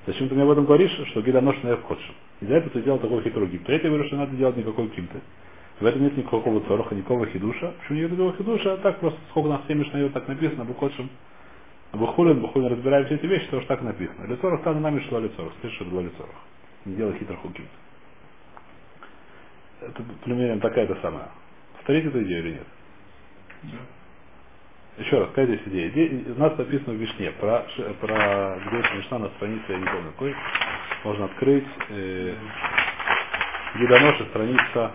[0.06, 2.14] Зачем ты мне об этом говоришь, что гида нож на входшим?
[2.40, 3.64] Из-за этого ты делал такой хитрый гимн.
[3.68, 5.20] Я тебе говорю, что не надо делать никакой кимты.
[5.78, 7.74] В этом нет никакого цороха, никакого хидуша.
[7.80, 8.76] Почему нет никакого хидуша?
[8.78, 11.08] Так просто сколько нас всеми шнает так написано, бухотшим.
[11.92, 14.26] Бухулин, бухулин, разбираем все эти вещи, потому что так написано.
[14.26, 15.52] Лицорах там нами шло лицорах.
[15.60, 16.34] Слышишь, было лицорах.
[16.84, 17.66] Не делай хитрых хуким.
[19.82, 21.28] Это примерно такая-то самая.
[21.88, 22.66] Повторите эту идею или нет?
[23.62, 23.78] Да.
[25.02, 25.88] Еще раз, какая здесь идея?
[25.88, 27.60] Идея- У нас написано в Вишне, про,
[28.02, 30.36] про где это Мишна на странице, я не помню какой,
[31.04, 32.34] можно открыть, э,
[33.76, 34.92] Гидоноши, страница,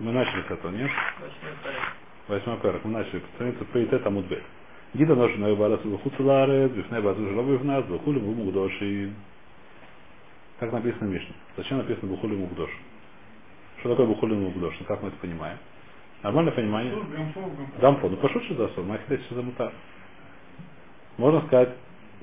[0.00, 0.90] мы начали с этого, нет?
[2.28, 4.42] Восьмой парк, мы начали, страница Пейтет Амудбет.
[4.92, 9.14] Гидоноши, на Ибарас, Вухуцеларет, Вифне Базу Жлобы в нас, Вухули Мугдоши.
[10.60, 11.34] Так написано в Мишне.
[11.56, 12.70] Зачем написано Бухули Мугдош?
[13.80, 14.74] Что такое Бухули Мугдош?
[14.80, 15.58] Ну, как мы это понимаем?
[16.22, 16.92] Нормальное понимание?
[16.94, 17.50] Гамфо.
[17.80, 19.72] Дампо, ну пошут что за сон, махидеш за мута.
[21.16, 21.70] Можно сказать,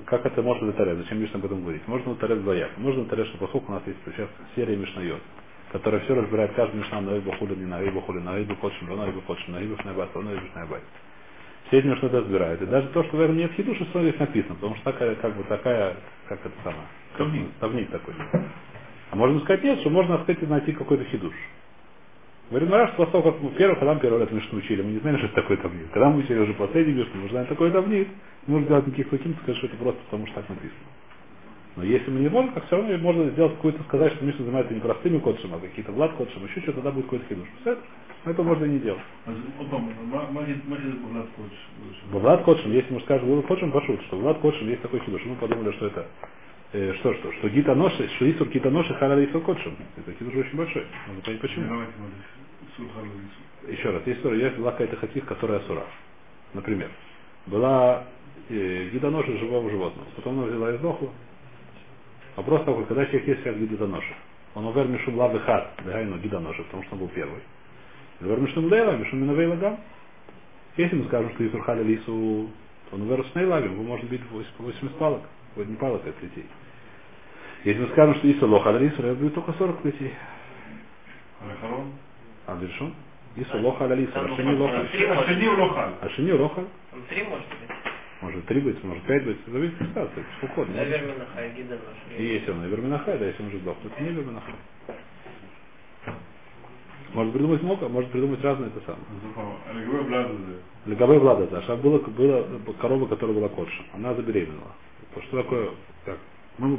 [0.04, 1.86] как это можно летарет, зачем Мишна об этом говорить?
[1.88, 2.76] Можно летарет двояк.
[2.76, 5.20] Можно летарет, что поскольку у нас есть сейчас серия Мишнайот,
[5.72, 8.94] которая все разбирает каждый Мишна на Эйбу Хули, не на Эйбу Хули, на Эйбу Ходшим,
[8.94, 10.82] на Эйбу Ходшим, на Эйбу Шнайбат, на Эйбу Шнайбат.
[11.68, 12.60] Все эти Мишны это разбирают.
[12.60, 15.34] И даже то, что в этом нет хидуша, что здесь написано, потому что такая, как
[15.34, 15.96] бы такая,
[16.28, 18.14] как это самое, тавнит такой.
[19.10, 21.34] А можно сказать нет, что можно, кстати, найти какой-то хидуш.
[22.50, 24.98] Говорит, ну раз, после того, как мы первый храм первый раз Мишну учили, мы не
[24.98, 25.88] знаем, что это такое там нет.
[25.92, 28.06] Когда мы учили уже последний Мишну, мы знаем, такое там нет.
[28.46, 30.90] Не нужно делать никаких хуким, сказать, что это просто потому, что так написано.
[31.74, 34.74] Но если мы не можем, как все равно можно сделать какую-то, сказать, что Мишна занимается
[34.74, 37.48] не простыми кодшем, а какие-то влад кодшем, еще что-то, тогда будет какой-то хидуш.
[38.24, 39.02] Но это можно и не делать.
[42.12, 45.34] Влад кодшем, если мы скажем Влад кодшем, пошут, что Влад кодшем есть такой хидуш, мы
[45.34, 46.06] подумали, что это
[46.72, 49.76] э, что, что, что Гита Ноши, что Исур Гита Ноши, Халяда Исур Кодшин.
[49.96, 50.86] Это хидуш очень большой.
[51.08, 51.68] Надо понять почему.
[51.68, 53.72] давайте халал, исур.
[53.72, 55.84] Еще раз, есть, история, есть была какая-то хатих, которая асура.
[56.54, 56.88] Например,
[57.46, 58.04] была
[58.48, 60.06] э, гидоноши живого животного.
[60.16, 61.10] Потом она взяла и сдохла.
[62.36, 64.14] Вопрос такой, когда человек есть как гидоноши.
[64.54, 67.40] Он увер мишум лавы хат, дагайну гидоноши, потому что он был первый.
[68.20, 69.78] Увер мишум дейла, мишум миновей лагам.
[70.76, 72.50] Если мы скажем, что Исур халя лису,
[72.92, 75.22] он увер сней лагам, его может быть 80 палок.
[75.56, 76.44] Сегодня не полотает плетей.
[77.64, 80.12] Если мы скажем, что Иса Лоха аль я будет только 40 плетей.
[82.46, 82.92] А Бершон?
[83.36, 85.94] Иса Лоха аль Исра, Ашини лох аль.
[86.02, 86.64] Ашини Лоха.
[87.08, 87.70] Три может быть.
[88.20, 90.76] Может три быть, может пять быть, зависит от ситуации, сколько угодно.
[90.76, 91.78] Наверное, Минахай, Гида
[92.18, 94.54] И если он наверное, Минахай, да, если он уже сдохнет, не наверное, Минахай.
[97.14, 99.56] Может придумать много, а может придумать разные это самое.
[99.74, 100.38] Легавой Владаза.
[100.84, 101.64] Легавой Владаза.
[101.66, 102.44] А было, была
[102.78, 103.82] корова, которая была кодша.
[103.94, 104.72] Она забеременела.
[105.16, 105.70] То Что такое,
[106.04, 106.18] как,
[106.58, 106.78] мы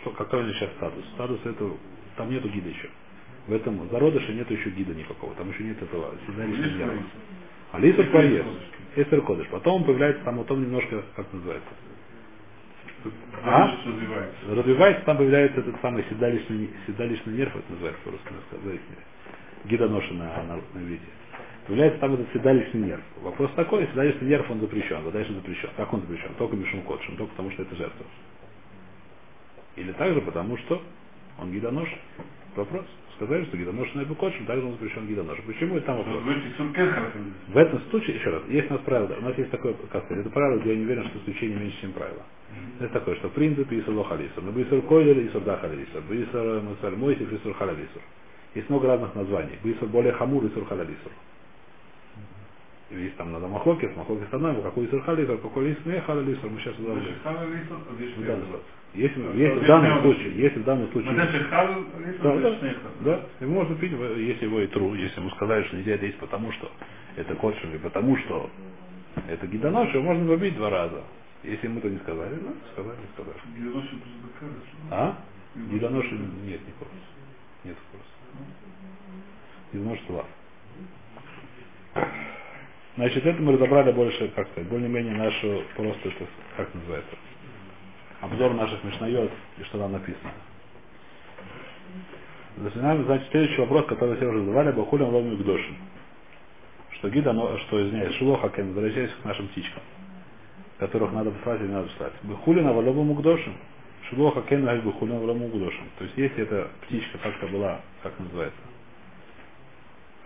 [0.00, 1.04] что, какой у нее сейчас статус?
[1.14, 1.70] Статус это,
[2.16, 2.90] там нету гида еще.
[3.46, 7.02] В этом зародыше нету еще гида никакого, там еще нет этого есть дьявола.
[7.72, 8.10] А Лисер.
[8.10, 8.44] Кодыш.
[8.94, 9.46] Эстер Кодыш.
[9.48, 11.68] Потом появляется там, потом немножко, как называется,
[13.42, 13.74] А?
[13.86, 14.36] развивается.
[14.48, 18.28] развивается, там появляется этот самый седалищный, седалищный нерв, это называется по-русски,
[19.64, 21.04] гидоноши на, на, на иврите.
[21.68, 23.02] Появляется там этот седалищный нерв.
[23.20, 25.68] Вопрос такой, седалищный нерв он запрещен, водайшин запрещен.
[25.76, 26.30] Как он запрещен?
[26.38, 28.06] Только Мишум Кодшим, только потому что это жертва.
[29.76, 30.82] Или также потому, что
[31.38, 31.88] он гидонош.
[32.56, 32.86] Вопрос.
[33.16, 35.38] Сказали, что гидонош на Кодшим, также он запрещен гидонош.
[35.46, 36.22] Почему это там вопрос?
[37.48, 40.24] В этом случае, еще раз, есть у нас правило, у нас есть такое, как сказать,
[40.24, 42.22] это правило, где я не уверен, что исключение меньше, чем правило.
[42.80, 47.30] Это такое, что в принципе Исур Лохалисур, но Бисур Койлер, Исур Дахалисур, Бисур Мусаль Мойсиф,
[47.30, 48.00] Исур Халалисур.
[48.54, 49.58] Есть много разных названий.
[49.62, 51.12] Бисур более Хамур, Исур Халалисур.
[52.90, 56.60] И есть там надо Махлокис, Махлокис Танаем, какой Исур Халисур, какой Исур не Халалисур, мы
[56.60, 58.60] сейчас туда В.
[58.94, 61.14] Если, если в данном случае, если в данном случае
[62.22, 62.58] да, да,
[63.00, 63.20] да.
[63.40, 66.50] Его можно пить, если его и тру, если ему сказали, что нельзя это есть потому,
[66.52, 66.70] что
[67.16, 68.48] это кодшим, и потому, что
[69.28, 71.02] это гидонош, его можно побить два раза.
[71.44, 73.36] Если ему это не сказали, ну, сказали, не сказали.
[74.22, 74.62] Бакарис.
[74.90, 75.18] А?
[75.54, 76.14] Гидоноши
[76.46, 76.90] нет никакого.
[77.64, 78.14] Нет вопроса.
[79.72, 80.26] Гидонош лав.
[82.98, 87.14] Значит, это мы разобрали больше, как сказать, более-менее нашу просто, это, как называется,
[88.20, 90.32] обзор наших мишнает и что там написано.
[92.56, 95.76] Начинаем, значит, следующий вопрос, который все уже задавали, Бахулям Ломи Гдошин.
[96.94, 99.82] Что гида, но, что, извиняюсь, Шилоха Кен, возвращаясь к нашим птичкам,
[100.80, 102.14] которых надо послать или не надо послать.
[102.24, 103.52] Бахулина Валобу Мугдошин.
[104.10, 105.84] Шилоха Кен Ай Бахулина Валобу Мугдошин.
[105.98, 108.58] То есть, если эта птичка как-то была, как называется,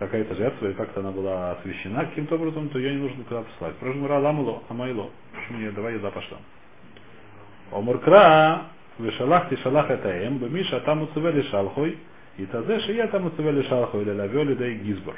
[0.05, 3.75] какая-то жертва, или как-то она была освящена каким-то образом, то ее не нужно никуда послать.
[3.75, 5.09] Прожмура ламало, амайло.
[5.33, 6.37] Почему не давай еда пошла.
[7.71, 8.63] Омуркра,
[8.99, 11.97] вешалах ти шалах это эм, бемиша там уцевели шалхой,
[12.37, 15.15] И тазе шия там уцевели шалху или лавели да и гизбор.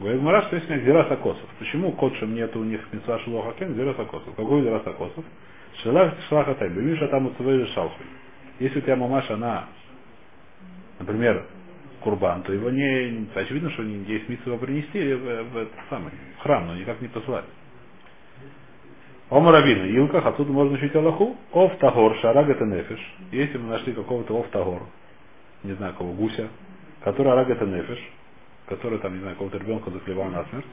[0.00, 1.48] Гуэгмара, что есть у них зира сакосов.
[1.58, 4.34] Почему котшем нет у них митцва шелоха кен зира сакосов?
[4.34, 5.24] Какой зира сакосов?
[5.82, 8.02] Шелах шлаха тай, бимиша там уцевели шалху.
[8.58, 9.66] Если у тебя мамаша, она,
[10.98, 11.46] например,
[12.04, 16.42] курбан, то его не, очевидно, что не есть митцва принести в, в, этот самый в
[16.42, 17.46] храм, но никак не посылать.
[19.30, 21.34] Омаравина, Илках, отсюда можно учить Аллаху.
[21.52, 23.14] Ов Тагор, Шарагат и Нефиш.
[23.32, 24.82] Если мы нашли какого-то Ов Тагор,
[25.62, 26.48] не знаю кого, гуся,
[27.02, 27.98] который Арагат и Нефиш,
[28.66, 30.66] который там, не знаю, какого-то ребенка заклевал насмерть,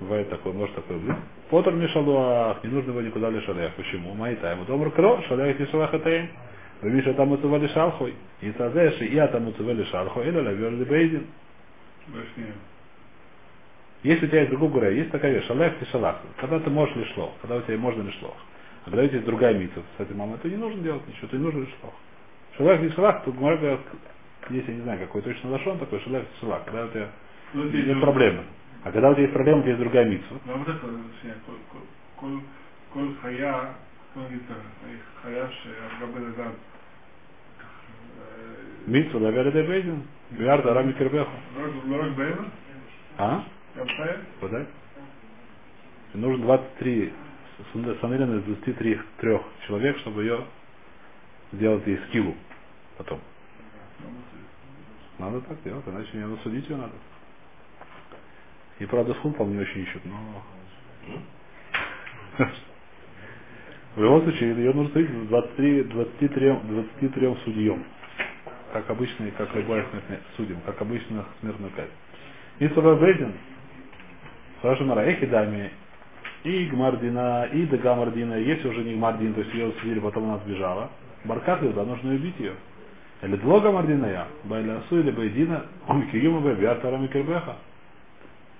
[0.00, 1.16] бывает такое, может такое быть.
[1.50, 3.72] Потор Мишалуах, не нужно его никуда лишалях.
[3.74, 4.12] Почему?
[4.14, 6.28] Майта ему добр кро, шалях Ишалах это
[6.82, 8.14] Виша там уцевали шалхой.
[8.40, 11.26] И сазеши я там уцевали шалхой, или лаверли бейдин.
[14.04, 16.16] Если у тебя есть, другой говоря, есть такая вещь, шалах и шалах.
[16.36, 18.34] Когда ты можешь лишло, когда у тебя можно лишло.
[18.84, 21.36] А когда у тебя есть другая митцва, кстати, мама, это не нужно делать ничего, ты
[21.36, 21.92] не нужно лишло.
[22.56, 23.80] Шалах и шалах, тут говорят,
[24.48, 27.08] здесь я не знаю, какой точно лошон такой, шалах и шалах, когда у тебя
[27.54, 28.44] ну, нет проблемы.
[28.84, 30.38] А когда у тебя есть проблемы, у тебя есть другая митцва.
[30.46, 30.86] Ну, вот это,
[32.92, 33.74] коль хая
[38.86, 40.02] Митсу, да, Вяля Дебейдин.
[40.30, 41.30] Вярда, Рами Кербеху.
[43.18, 43.44] А?
[44.40, 44.66] Подай.
[46.14, 47.12] Нужно 23
[48.00, 50.44] санелина из 23 трех человек, чтобы ее
[51.52, 52.34] сделать ей скиллу
[52.96, 53.20] потом.
[55.18, 56.94] Надо так делать, иначе не надо судить ее надо.
[58.78, 60.42] И правда, с хун, по-моему, очень ищут, но...
[63.98, 67.82] В любом случае, ее нужно судить 23, 23, 23 судьем.
[68.72, 71.90] Как обычные, как любая смертная судим, как обычно смертную казнь.
[72.60, 73.32] И Бейдин,
[74.62, 75.72] Саша Мара, Эхидами,
[76.44, 80.90] и Гмардина, и Дагамардина, если уже не Гмардин, то есть ее судили, потом она сбежала.
[81.24, 82.52] Баркат да, нужно убить ее.
[83.22, 85.66] Или Длога Мардиная, Байлясу или Бейдина,
[86.12, 87.56] Киюма Бебиар Тарами Кербеха.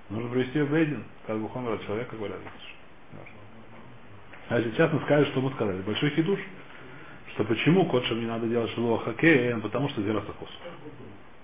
[0.09, 1.37] Нужно привести ее в Бейдин, как
[1.75, 2.39] от человека говорят.
[4.49, 5.81] А сейчас мы скажем, что мы сказали.
[5.81, 6.39] Большой хидуш,
[7.33, 10.49] что почему котшам не надо делать шилуа хоккея, потому что зира сакос.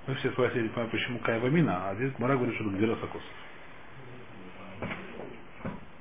[0.08, 3.22] Мы все спросили, почему кайвамина, а здесь Мара говорит, что это зира сакос.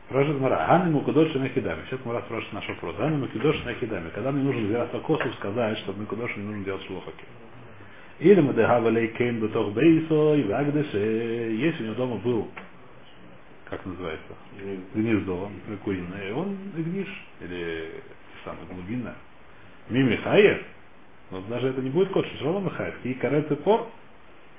[0.06, 1.82] Спрашивает Мара, Аны Мукудоши Нахидами.
[1.86, 2.94] Сейчас Мара спрашивает наш вопрос.
[2.98, 4.10] Аны Мукудоши Нахидами.
[4.10, 7.28] Когда мне нужно зира сакосу сказать, что Мукудошу не нужно делать хоккея.
[8.20, 10.98] Или мы дегавалей кейн бутох бейсо и вагдеше.
[10.98, 12.48] Если у него дома был
[13.76, 14.34] как называется,
[14.94, 15.50] гнездо
[15.82, 17.08] куриное, он гниш,
[17.40, 17.90] или
[18.44, 19.16] самое глубинное.
[19.88, 20.62] Мимихаев,
[21.30, 22.94] но даже это не будет кот, что равно Михаев.
[23.02, 23.88] И карет и пор,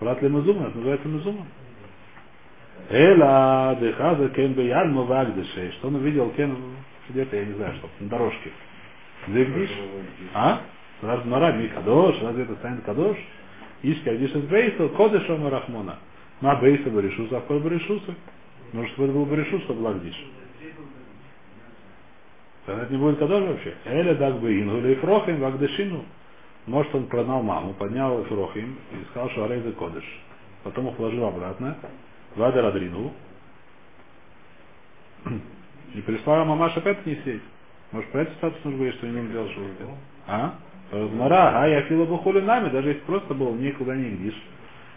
[0.01, 1.45] брат ли Мазума, это называется Мазума.
[2.89, 5.71] Эла дехаза кен беян мувагдыше.
[5.78, 6.58] Что он увидел кен
[7.10, 8.51] где-то, я не знаю, что, на дорожке.
[9.28, 9.69] Где гниш?
[10.34, 10.62] А?
[10.99, 13.17] Сразу мара, ми кадош, разве это станет кадош?
[13.82, 15.99] Ишка гниш из бейса, кодыша марахмона.
[16.41, 18.13] Ма бейса баришуса, а кол баришуса.
[18.75, 20.25] Может, чтобы это был Баришут, чтобы была Гдиш.
[22.65, 23.73] Тогда это не будет Кадош вообще.
[23.85, 26.03] Эля даг бы ингуле и фрохим вагдешину.
[26.65, 30.03] Может, он прогнал маму, поднял фрохим и сказал, что арей кодыш.
[30.63, 31.77] Потом их вложил обратно.
[32.35, 33.13] Вада радринул.
[35.93, 37.43] И пришла мамаша опять не сеть.
[37.93, 39.97] Может, про это статус нужно говорить, что не что он сделал.
[40.27, 40.55] А?
[40.91, 44.35] Мара, а я фила бы хули нами, даже если просто был никуда не гдиш.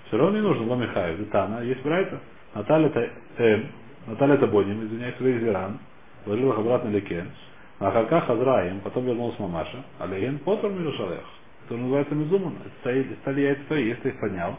[0.08, 2.18] Все равно не нужно ломихаю, Витана, есть брайта.
[2.54, 3.62] Наталья, э,
[4.06, 5.78] Наталья Табоним, извиняюсь, Рейз Веран,
[6.24, 7.30] вложил их обратно Лекен,
[7.78, 11.24] а Хаках Хазраим, потом вернулась Мамаша, а Леген Потор Мирушалех,
[11.66, 14.56] это называется Мизуман, стали, стали яйца твои, если ты их поднял,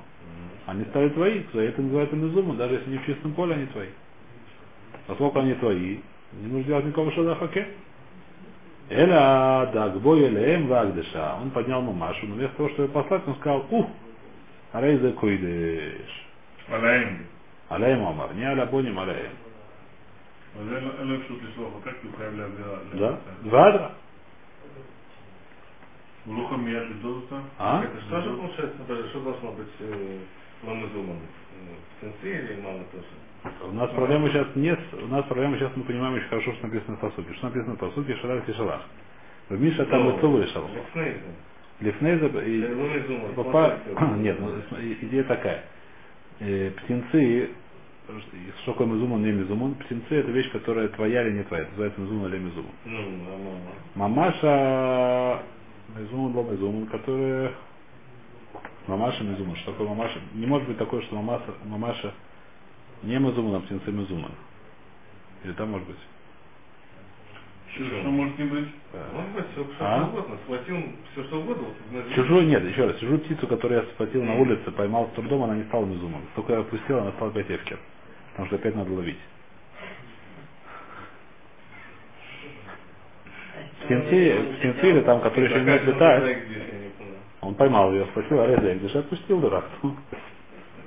[0.68, 3.90] они стали твои, за это называется Мизуман, даже если не в чистом поле, они твои.
[5.08, 6.00] Поскольку они твои,
[6.34, 7.68] не нужно делать никакого шадахаке.
[8.90, 13.88] Эля дагбой элеем вагдеша, Он поднял мамашу, но вместо того, чтобы послать, он сказал, ух,
[14.72, 16.28] арейзе койдыш.
[16.70, 17.26] Алейм.
[17.70, 18.34] Аля и Мамар.
[18.34, 19.32] Не аля боним, аля им.
[22.94, 23.20] Да?
[23.44, 23.92] Вадра.
[26.26, 27.44] Лухом я доза.
[27.58, 27.84] А?
[28.08, 30.18] Что же получается, даже что должно быть э,
[30.64, 31.20] ламызумом?
[32.02, 33.06] Сенсы э, или мама тоже?
[33.64, 36.98] У нас проблема сейчас нет, у нас проблема сейчас мы понимаем очень хорошо, что написано
[36.98, 37.34] в посуде.
[37.36, 38.82] Что написано в посуде, шарах и шалах.
[39.48, 40.72] В Миша там ну, и целый шалах.
[40.72, 41.20] Лифнейза.
[41.80, 42.60] Лифнейза и...
[44.18, 44.52] Нет, ну,
[45.02, 45.64] идея такая.
[46.40, 47.50] Э, Птенцы,
[48.62, 51.64] что такое мезумон, не мезумон, птенцы это вещь, которая твоя или не твоя.
[51.64, 52.72] Это называется мезумон или мезумон.
[52.86, 53.12] Ну,
[53.96, 54.16] мама.
[54.16, 55.44] Мамаша
[55.98, 57.52] Мезуман был Мезуман, которая
[58.88, 59.56] Мамаша Мезуман.
[59.58, 60.20] Что такое Мамаша?
[60.34, 62.14] Не может быть такое, что мамаша, мамаша
[63.04, 64.32] не Мезуман, а птенцы Мезуман.
[65.44, 65.98] Или там может быть?
[67.76, 68.68] Что, что может не быть?
[69.14, 69.98] Может быть, все, А?
[70.00, 70.38] что угодно.
[70.46, 71.68] Схватил все, что угодно.
[71.92, 75.44] вот, Чужую, нет, еще раз, чужую птицу, которую я схватил на улице, поймал с трудом,
[75.44, 76.22] она не стала мизумом.
[76.36, 77.78] Только я отпустил, она стала опять эфкер.
[78.32, 79.20] Потому что опять надо ловить.
[83.86, 84.62] В Синтире, в
[85.04, 87.14] там, который еще не я понял.
[87.42, 89.66] он поймал ее, схватил, а даже отпустил дурак.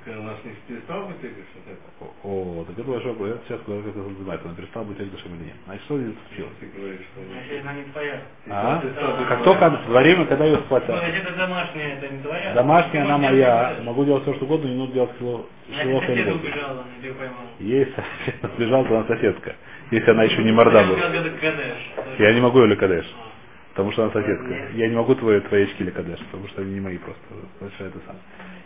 [0.05, 2.05] Так она ж не перестал быть это?
[2.23, 3.29] О, так это большой вопрос.
[3.29, 4.47] Я сейчас говорю, как это называется.
[4.49, 5.55] Он перестал быть Эгдашем или нет.
[5.65, 6.53] Значит, что здесь случилось?
[6.59, 8.21] Ты говоришь, что она- Значит, она не твоя.
[8.49, 9.25] А?
[9.29, 10.89] Как только во время, когда ее Ну, схватят.
[10.89, 12.53] если это домашняя, это не твоя.
[12.53, 16.35] Домашняя она моя, могу делать все, что угодно, не нужно делать кило, или нет.
[16.35, 17.47] убежала, она ее поймала.
[18.25, 19.55] Сосед сбежал, то она соседка.
[19.91, 20.97] Если она еще не морда была.
[22.19, 23.05] Я не могу ее лекадеш.
[23.69, 24.69] Потому что она соседка.
[24.73, 27.21] Я не могу твои, твои очки лекадеш, потому что они не мои просто.
[27.59, 28.17] Значит, это сам.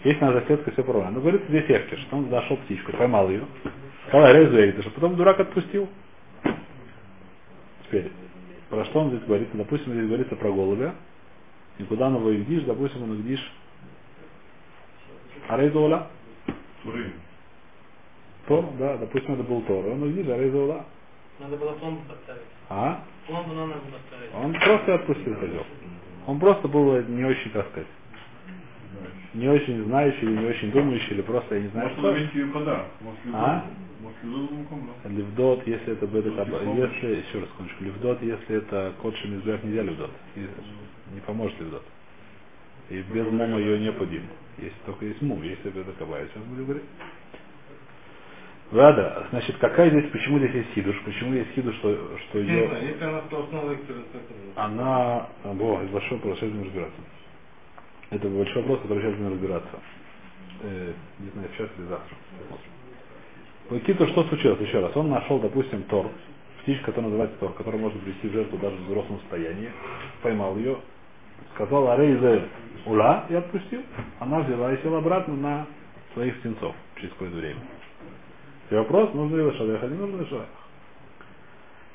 [0.08, 1.12] Если она соседка, все правильно.
[1.12, 3.44] Но говорит, здесь Эфкер, что он нашел птичку, поймал ее.
[4.08, 5.90] Сказал, Резу Эйдыш, а потом дурак отпустил.
[7.84, 8.10] Теперь,
[8.70, 9.50] про что он здесь говорит?
[9.52, 10.96] Допустим, здесь говорится про голубя.
[11.78, 13.52] И куда он его игдишь, допустим, он игдишь
[15.50, 16.08] Арейзола.
[18.48, 19.88] Тор, да, допустим, это был Тор.
[19.88, 20.86] Он игдишь Арейзола.
[21.40, 22.48] Надо было пломбу поставить.
[22.70, 23.04] А?
[23.28, 24.34] Пломбу надо было поставить.
[24.34, 25.66] Он просто отпустил козел.
[26.28, 27.88] Он просто был не очень, как сказать,
[29.34, 32.08] не очень знающий, или не очень думающий, или просто, я не знаю, Может что.
[32.08, 32.86] ловить ее куда?
[33.02, 33.66] Может А?
[34.02, 34.18] Может?
[35.06, 36.92] Левдот, если это Может, поможет?
[36.94, 40.12] если, еще раз кончу, левдот, если это кот шемизбех, нельзя левдот.
[40.36, 41.84] Не поможет левдот.
[42.90, 44.24] И без мума ее не подим.
[44.58, 46.84] Если только есть мум, если беда каба, я сейчас буду говорить.
[48.72, 51.02] Ладно, значит, какая здесь, почему здесь есть хидуш?
[51.06, 53.38] Почему есть хидуш, что, что ее, если она это...
[54.56, 57.02] она, о, это большой вопрос, сейчас будем разбираться.
[58.10, 59.80] Это большой вопрос, который сейчас будем разбираться.
[60.62, 62.16] Э, не знаю, сейчас или завтра.
[62.40, 62.72] Посмотрим.
[63.70, 64.96] Вот Киту, что случилось еще раз?
[64.96, 66.10] Он нашел, допустим, тор,
[66.62, 69.70] птичка, которая называется тор, которую можно привести в жертву даже в взрослом состоянии,
[70.22, 70.78] поймал ее,
[71.54, 72.44] сказал Арейзе
[72.86, 73.82] Ула и отпустил.
[74.20, 75.68] Она взяла и села обратно на
[76.14, 77.60] своих птенцов через какое-то время.
[78.70, 80.28] И вопрос, нужно ли лошадях, а не нужно ли.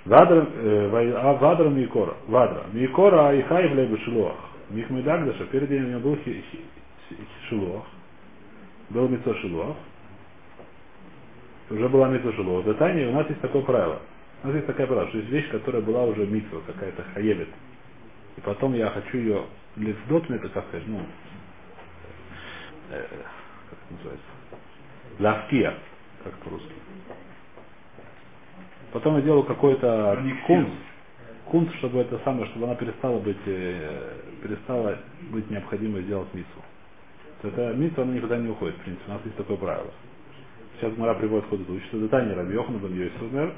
[0.04, 2.14] Вадра, э, а Вадра Микора.
[2.26, 2.64] Вадра.
[2.72, 4.51] Микора и Хай в Шилуах.
[4.72, 6.18] Михмедагдаша, перед ним у него был
[7.48, 7.84] Шилуах.
[8.88, 9.76] Был Мицо Шилуах.
[11.70, 12.64] Уже была Мицо Шилуах.
[12.64, 14.00] В Датане у нас есть такое правило.
[14.42, 17.48] У нас есть такая правило, что есть вещь, которая была уже Мицо, какая-то хаевит.
[18.36, 19.44] И потом я хочу ее
[19.76, 21.00] лифдот, это как сказать, ну,
[22.90, 23.06] э,
[23.68, 24.26] как это называется?
[25.18, 25.74] Лавкия,
[26.24, 26.72] как по-русски.
[28.92, 30.91] Потом я делаю какой-то Аннексировать.
[31.52, 34.98] Кунс, чтобы это самое, чтобы она перестала быть, э, перестала
[35.30, 36.48] быть необходимой сделать мицу.
[37.42, 39.90] Это мицу, она никуда не уходит, в принципе, у нас есть такое правило.
[40.80, 43.52] Сейчас Мара приводит ход учится Датани Раби Йохан бен Йосиф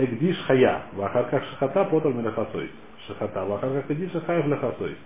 [0.00, 2.70] Эгдиш хая, вахарках шахата, потом мелехасой.
[3.06, 4.96] Шахата, вахарках эгдиш хая лехасой.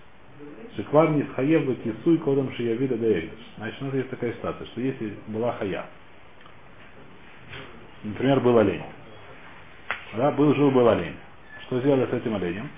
[0.76, 3.38] Шиквар не схаев кисуй кодом шиявида да эгдиш.
[3.58, 5.84] Значит, у нас есть такая ситуация, что если была хая,
[8.02, 8.82] например, был олень,
[10.16, 11.16] да, был, жил был олень.
[11.72, 12.68] Что сделали с этим оленем?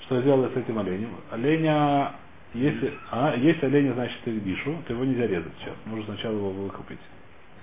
[0.00, 1.10] Что сделали с этим оленем?
[1.30, 2.14] Оленя,
[2.52, 5.76] если, а, если оленя, значит, их дишу, то его нельзя резать сейчас.
[5.86, 6.98] Нужно сначала его выкупить.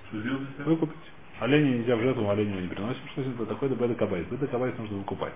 [0.08, 0.48] Что сделать?
[0.64, 0.96] Выкупить.
[1.40, 3.02] Оленя нельзя в жертву, оленя мы не приносим.
[3.12, 3.70] Что это такое?
[3.70, 4.26] Это беда кабайс.
[4.28, 5.34] Беда кабайс нужно выкупать.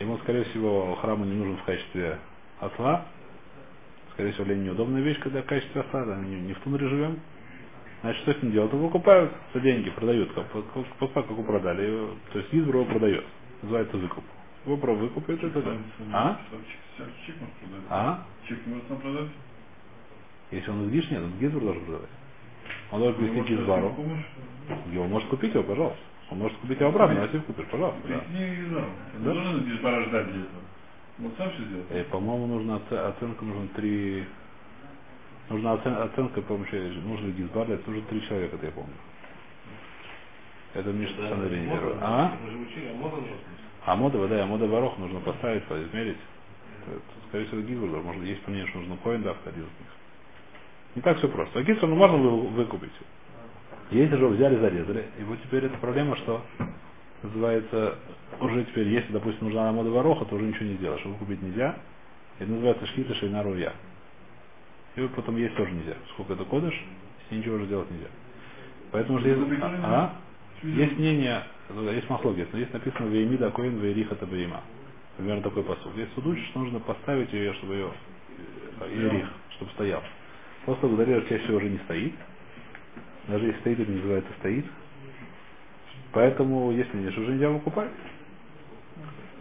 [0.00, 2.18] Ему, скорее всего, храму не нужен в качестве
[2.58, 3.06] осла.
[4.14, 7.20] Скорее всего, олень неудобная вещь, когда в качестве осла, да, не, не в тундре живем.
[8.02, 8.72] Значит, что с ним делают?
[8.72, 10.32] Его выкупают за деньги, продают.
[10.34, 12.08] Как, после того, как его продали.
[12.32, 13.24] То есть Гизбро его продает.
[13.62, 14.24] Называется выкуп.
[14.66, 15.76] Его про выкупит, это да.
[16.12, 16.40] А?
[17.90, 18.26] А?
[18.48, 19.30] Чек может продать?
[20.50, 22.10] Если он из нет, он Гизбро должен продавать.
[22.92, 23.96] Он должен Ну, привести может, Гизбару.
[24.92, 26.00] Его может купить его, пожалуйста.
[26.30, 28.00] Он может купить его обратно, а если купишь, пожалуйста.
[28.08, 28.20] да.
[29.18, 29.34] Да?
[29.34, 30.62] Должен здесь порождать для этого.
[31.18, 31.84] Вот сам все сделал.
[31.90, 34.24] Э, по-моему, нужна оце- оценка, нужно три...
[35.52, 38.94] Нужна оцен- оценка, по-моему, еще нужно Гизбар, это нужно три человека, это я помню.
[40.74, 41.94] Это Миша Да, мода, первый.
[42.00, 42.32] А?
[43.84, 43.92] А.
[43.92, 46.16] А мода, да, мода ворох нужно поставить, измерить.
[47.28, 49.90] Скорее всего, Гизбар, может, есть мнение, что нужно коин, да, один из них.
[50.94, 51.58] Не так все просто.
[51.58, 52.92] А Гизбар, ну, можно вы- выкупить.
[53.90, 56.42] Если же взяли, зарезали, и вот теперь эта проблема, что
[57.22, 57.98] называется,
[58.40, 61.76] уже теперь, если, допустим, нужна мода вороха, то уже ничего не сделаешь, его купить нельзя.
[62.38, 63.74] Это называется шхита шейна руя.
[64.96, 65.96] И потом есть тоже нельзя.
[66.12, 66.74] Сколько это кодыш,
[67.26, 68.08] с ним ничего уже делать нельзя.
[68.90, 70.14] Поэтому же есть, а,
[70.62, 70.80] нельзя?
[70.82, 74.60] есть мнение, ну, есть махлогис, но есть написано Веймида Коин Вейриха Табаима.
[75.16, 75.96] Примерно такой посуд.
[75.96, 77.92] Есть суд что нужно поставить ее, чтобы ее
[78.90, 80.02] Ирих, чтобы стоял.
[80.64, 82.14] Просто благодаря чаще всего уже не стоит.
[83.28, 84.64] Даже если стоит, это не называется стоит.
[86.12, 87.90] Поэтому, если нет, уже нельзя выкупать.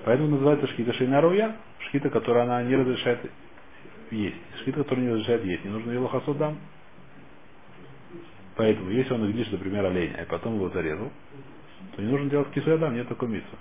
[0.05, 3.19] Поэтому называется шхита шейнаруя, шхита, которая она не разрешает
[4.11, 4.37] есть.
[4.59, 5.63] Шхита, которая не разрешает есть.
[5.65, 6.57] Не нужно елохасудам.
[8.55, 11.11] Поэтому, если он глядишь, например, оленя, и потом его зарезал,
[11.95, 13.57] то не нужно делать кисуядам, нет такой митсу.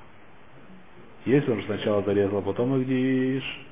[1.24, 3.66] Если он сначала зарезал, а потом глядишь,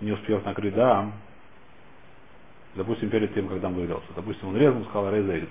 [0.00, 1.14] не успев накрыть дам,
[2.74, 5.46] допустим, перед тем, как дам вырезался, допустим, он резал, сказал, реза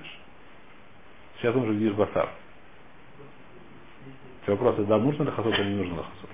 [1.37, 2.29] Сейчас он уже глядишь басар.
[4.45, 6.29] Вопрос, да, нужно ли хасот или не нужно ли хасот?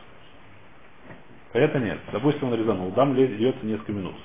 [1.53, 1.99] Это нет.
[2.11, 2.91] Допустим, он резанул.
[2.91, 4.15] Дам льется несколько минут.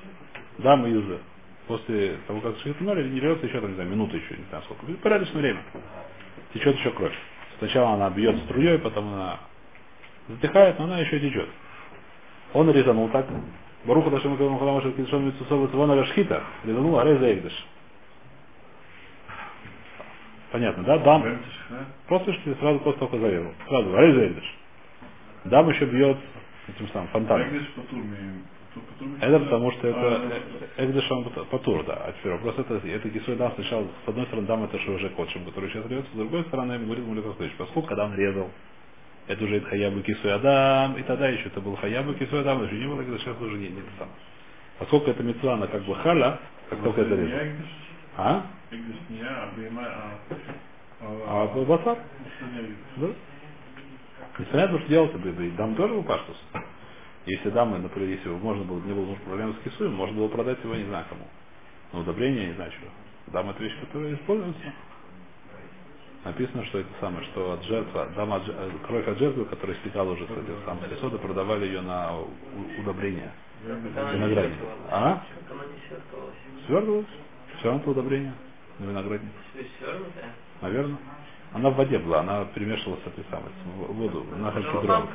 [0.59, 1.18] Дам и уже.
[1.66, 4.87] После того, как шихнули, не льется еще, там, не знаю, минута еще, не знаю сколько.
[5.03, 5.62] Порядочное время.
[6.55, 7.14] Течет еще кровь.
[7.59, 9.41] Сначала она бьет струей, потом она
[10.29, 11.49] затихает, но она еще течет.
[12.55, 13.26] Он резанул так.
[13.85, 16.43] Баруха Дашем Кавам Халамаша Кидшон Митсусова Цвона Рашхита.
[16.64, 17.66] Резанул Арей Заигдыш.
[20.51, 20.99] Понятно, да?
[20.99, 21.39] Дам.
[22.07, 23.53] Просто что сразу после того, как зарезал.
[23.68, 24.57] Сразу, Арей Заигдыш.
[25.45, 26.16] Дам еще бьет
[26.68, 27.48] этим самым фонтаном.
[29.20, 30.42] Это потому что это
[30.76, 31.94] Экдешам Патур, да.
[31.94, 35.44] А теперь вопрос это, это Кисой Дам сначала, с одной стороны, Дам это уже Котшим,
[35.44, 38.50] который сейчас рвется, с другой стороны, говорит Муликов поскольку когда он резал,
[39.26, 42.86] это уже Хаябы Кисой Адам, и тогда еще это был Хаябы Кисой Адам, еще не
[42.86, 44.16] было, когда сейчас уже не, не это самое.
[44.78, 46.38] Поскольку это она как бы халя,
[46.70, 47.38] как только это резал.
[48.16, 48.46] А?
[51.00, 51.98] А Басар?
[52.96, 53.08] Да?
[54.39, 56.36] То, что делать это, дам тоже был паштус.
[57.26, 60.74] Если дамы, например, если можно было, не было проблем с кисуем, можно было продать его
[60.74, 61.26] не знаю кому.
[61.93, 63.32] Но удобрение не знаю что.
[63.32, 64.72] Дам это вещь, которая используется.
[66.24, 68.45] Написано, что это самое, что от жертва, дама, от,
[68.86, 72.18] кровь от жертвы, которая стекала уже с этого самого сода, продавали ее на
[72.78, 73.32] удобрение.
[73.64, 74.59] Виноградник.
[74.91, 75.22] А?
[76.66, 77.07] Сверлилась.
[77.59, 78.34] Все равно это удобрение
[78.78, 79.32] на виноградник.
[80.62, 80.99] Наверное.
[81.53, 85.09] Она в воде была, она перемешивалась с этой самой, в воду, на халькидрон.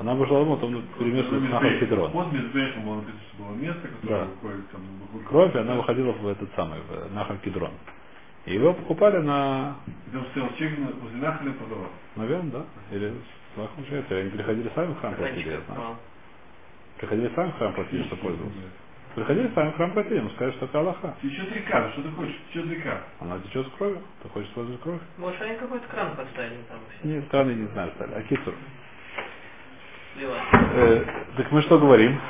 [0.00, 2.12] Она вышла ему, потом перемешивалась на халькидрон.
[2.12, 4.24] было место, которое Да.
[4.26, 7.70] выходит там вокруг- Кровь, она выходила в этот самый, в нахаль кедрон.
[8.46, 9.76] И его покупали на,
[10.12, 11.86] Там стоял чек на- возле Нахаля продавал.
[12.14, 13.12] наверное, да, или
[13.54, 14.20] с лахом швеции.
[14.20, 15.96] Они приходили сами в храм платили, я знаю.
[16.98, 18.56] Приходили сами в храм платили, что пользовался.
[19.16, 21.16] Приходили сами в храм ему сказали, что это Аллаха.
[21.22, 22.36] Течет река, что ты хочешь?
[22.50, 23.00] Течет река.
[23.18, 25.00] Она течет с кровью, ты хочешь использовать кровь?
[25.16, 27.08] Может, они какой-то кран поставили там все.
[27.08, 28.12] Нет, краны не знаю, стали.
[28.12, 28.22] А.
[30.12, 30.42] Сливать.
[30.52, 31.04] Э,
[31.34, 32.20] так мы что говорим?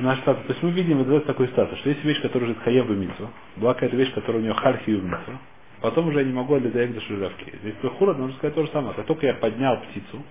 [0.00, 0.44] Наш статус.
[0.44, 3.30] То есть мы видим вот такой статус, что есть вещь, которая уже хаеб и митсу,
[3.56, 5.38] была какая-то вещь, которая у нее хальхи и митсу,
[5.80, 7.54] потом уже я не могу для даек до шижавки.
[7.62, 8.92] Здесь хура, нужно сказать то же самое.
[8.94, 10.22] Как только я поднял птицу,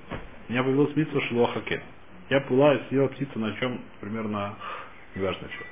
[0.48, 1.82] у меня появилась митсу шилохаке.
[2.30, 2.38] Я
[2.76, 4.54] и съела птицу на чем, примерно,
[5.16, 5.66] неважно что,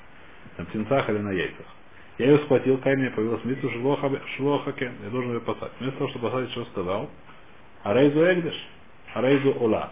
[0.57, 1.65] на птенцах или на яйцах.
[2.17, 5.73] Я ее схватил, кай мне появилась митсу шилохаке, я должен ее посадить.
[5.79, 7.09] Вместо того, чтобы посадить, что сказал?
[7.83, 8.67] Арейзу эгдеш,
[9.13, 9.91] арейзу ола.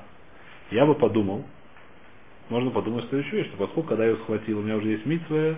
[0.72, 1.44] Я бы подумал,
[2.50, 5.56] можно подумать следующую вещь, что поскольку когда я ее схватил, у меня уже есть митвы,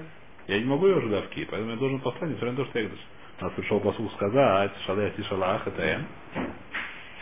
[0.48, 2.90] я не могу ее уже давки, поэтому я должен послать, несмотря на то, что я
[3.40, 6.06] У нас пришел послуг сказать, шалех и шалах, это эм,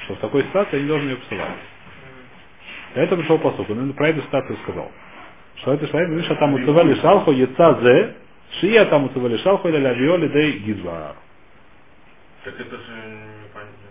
[0.06, 1.58] что в такой ситуации я не должен ее посылать.
[2.94, 4.92] Для этого пришел послуг, он про эту ситуацию сказал.
[5.62, 8.16] Что это шалех, видишь, а там уцевали шалху, яца зе,
[8.60, 11.16] шия там уцевали шалху, или лавиоли, дей гизва.
[12.44, 12.94] Так это же
[13.44, 13.90] непонятно.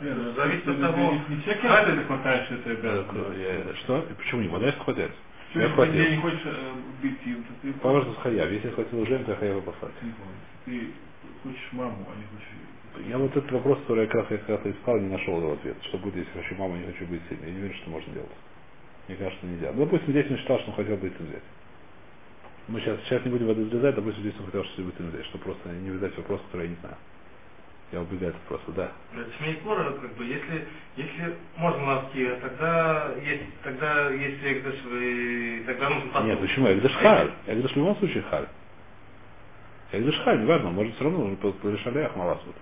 [0.00, 3.34] Ну, Зависит от того, Не всякий раз ты хватаешь, обязательно.
[3.34, 3.98] Я- Что?
[4.00, 4.74] И Почему не хватает?
[4.76, 5.12] Хватает.
[5.50, 6.72] Что, Я если ты не хочешь э,
[7.02, 7.72] быть им, то ты...
[7.74, 8.50] Пожалуйста, с хаяв.
[8.50, 9.92] Если я схватил жен, то я хаяв послать.
[10.66, 10.90] Ты
[11.42, 13.08] хочешь маму, а не хочешь...
[13.08, 15.52] Я вот этот вопрос, который я как раз, я как раз искал, не нашел его
[15.54, 15.76] ответ.
[15.84, 17.48] Что будет, если хочу маму, не хочу быть сильной.
[17.48, 18.30] Я не верю, что можно делать.
[19.08, 19.72] Мне кажется, нельзя.
[19.72, 21.42] Ну, допустим, здесь он считал, что он хотел быть взять.
[22.68, 25.44] Мы сейчас, сейчас не будем это взлезать, допустим, здесь он хотел что-то быть взять, чтобы
[25.44, 26.96] просто не видать вопрос, который я не знаю.
[27.92, 28.92] Я убегаю от вопроса, да.
[29.38, 36.10] Шмейкора, как бы, если, если можно лавки, тогда есть, тогда если Экдаш вы, тогда нужно
[36.10, 36.28] послуг.
[36.28, 36.72] Нет, почему?
[36.72, 37.30] Эгдаш халь.
[37.46, 38.48] Эгдаш в любом случае халь.
[39.92, 42.56] Эгдаш халь, неважно, может все равно нужно порешали ахмаласут.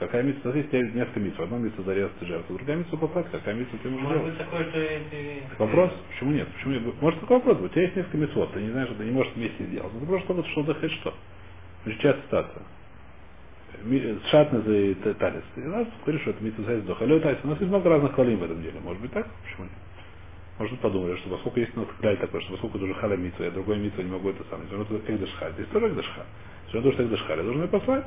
[0.00, 1.38] Какая митца, есть есть несколько митцв.
[1.38, 4.38] Одна митца зарезать жертву, другая митца попасть, какая митца ты можешь Может делать.
[4.38, 5.42] быть такое, что эти...
[5.58, 5.92] Вопрос?
[6.08, 6.48] Почему нет?
[6.48, 7.02] Почему нет?
[7.02, 7.70] Может такой вопрос быть.
[7.70, 9.92] У тебя есть несколько митцвот, ты не знаешь, что ты не можешь вместе сделать.
[9.92, 11.14] Ну, ты просто что-то, что захочешь что.
[11.84, 12.62] Очень часто ситуация.
[14.30, 15.44] Шатны за талис.
[15.56, 17.04] И нас говоришь, что это митцва сайз духа.
[17.04, 17.38] Алё тайс.
[17.44, 18.80] У нас есть много разных халим в этом деле.
[18.80, 19.26] Может быть так?
[19.44, 19.72] Почему нет?
[20.58, 23.18] Может быть подумали, что поскольку есть у нас кляль такой, что поскольку это уже халя
[23.18, 24.62] митцва, я другой митцва не могу это сам.
[24.62, 25.52] Это экдашхаль.
[25.52, 26.26] Здесь тоже экдашхаль.
[26.68, 27.36] Все то, что экдашхаль.
[27.36, 28.06] Я должен ее послать.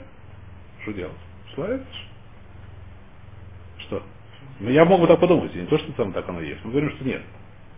[0.82, 1.14] Что делать?
[1.56, 2.10] Славишь?
[3.80, 4.04] Что?
[4.60, 6.64] Ну, я могу так подумать, не то, что там так оно есть.
[6.66, 7.24] Мы говорим, что нет.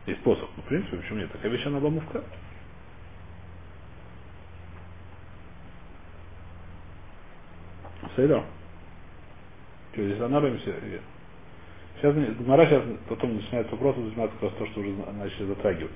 [0.07, 0.49] Есть способ.
[0.57, 1.31] Ну, в принципе, почему нет?
[1.31, 2.23] Такая вещь, она обомовка.
[8.15, 8.45] Сейда.
[9.93, 11.01] Что, здесь анализируемся?
[11.97, 15.93] Сейчас, Гмара сейчас потом начинается вопрос, занимается как раз то, что уже начали затрагивать.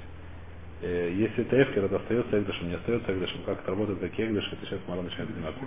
[0.81, 4.53] Э, если это эфкер, это остается экдышем, не остается экдышем, как это работает, как экдыш,
[4.53, 5.61] это сейчас Мара начинает заниматься.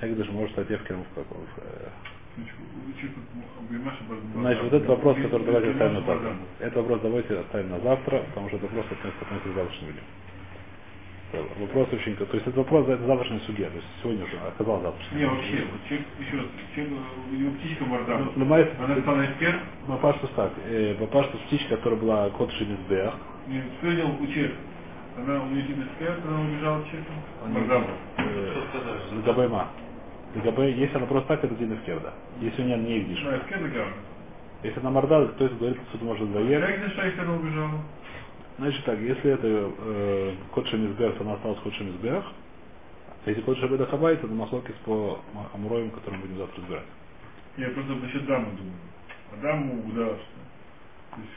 [0.00, 1.88] Экдыш может стать эфкером в каком э,
[4.34, 6.36] Значит, вот этот вопрос, который давайте оставим на завтра.
[6.58, 10.02] Этот вопрос давайте оставим на завтра, потому что этот вопрос относится, относится к завтрашнему дню.
[11.58, 12.16] Вопрос очень...
[12.16, 15.18] То есть это вопрос, это завтрашний судья, то есть сегодня уже оказал завтрашний.
[15.18, 16.92] Не, вообще, вот человек, еще раз, человек,
[17.30, 18.18] у него птичка морда.
[18.18, 23.14] Ну, Ломает, Она стала эксперт, Мапаштус так, э, Мапаштус птичка, которая была кот Шинисбех,
[23.48, 24.56] не вспомнил у человека.
[25.16, 28.63] Она у нее эксперт, она убежала человеком.
[28.74, 29.18] Мордам.
[29.18, 29.68] Лгабайма.
[30.34, 32.12] Лгабай, если она просто так, это Дин Эфкерда.
[32.40, 33.22] Если у нее не видишь.
[33.22, 33.30] Ну.
[34.62, 36.60] Если она морда, то есть говорит, суд может двоер.
[36.66, 37.80] Как что, если она убежала?
[38.58, 42.24] Значит так, если это э, кот Шемизбех, то она осталась кот Шемизбех.
[43.26, 45.20] А если кот Шабеда Хабай, то Махлокис по
[45.52, 46.84] Амуроим, который мы будем завтра разбирать.
[47.56, 48.74] Я просто насчет дамы думаю.
[49.32, 49.92] А даму.
[49.92, 50.22] То есть,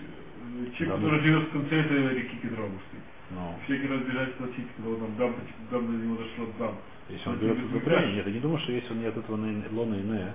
[0.02, 1.06] э, человек, Даму.
[1.06, 3.00] который живет в конце этой реки Кедровской.
[3.32, 5.36] Ну, Всякий раз бежать платить, когда он там дам,
[5.70, 6.76] дам до него дошло дам.
[7.10, 9.96] Если он берет прямо, нет, я не думаю, что если он нет этого на- лона
[9.96, 10.34] и не,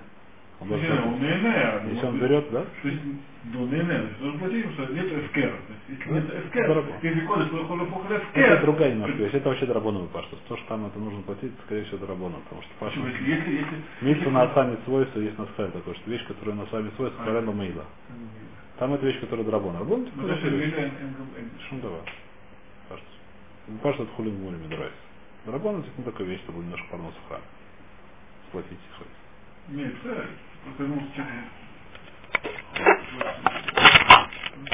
[0.59, 1.21] он должен Не, он платить.
[1.21, 2.65] не, не, Если он берет, да?
[2.81, 3.01] То есть,
[3.53, 5.09] ну, не, не, должен платить, потому что нет.
[5.09, 5.35] То есть,
[5.89, 6.87] если Ну, нет дорого.
[7.01, 9.33] ты приходишь, что хочешь похоже Это другая немножко вещь.
[9.33, 10.39] Это вообще драбоновый паштус.
[10.47, 13.03] То, что там это нужно платить, скорее всего, драбону, потому что паштус...
[13.03, 13.83] Если, если, если...
[14.01, 17.25] Митсу на нет свойства, есть на схаль такое, что вещь, которая на сами свойства, А.
[17.25, 17.85] карена мейла.
[18.77, 19.77] Там это вещь, которая драбон.
[19.77, 21.51] Рабон Ну, Виля, МГМ.
[21.69, 22.01] Шумдава.
[22.89, 23.09] Паштус.
[23.81, 25.12] Паштус хулин море нравится.
[25.45, 27.41] Драбон это не такая вещь, чтобы немножко в храм.
[28.49, 29.07] Сплотить их.
[29.69, 29.93] Нет,
[30.63, 31.21] просто, ну, что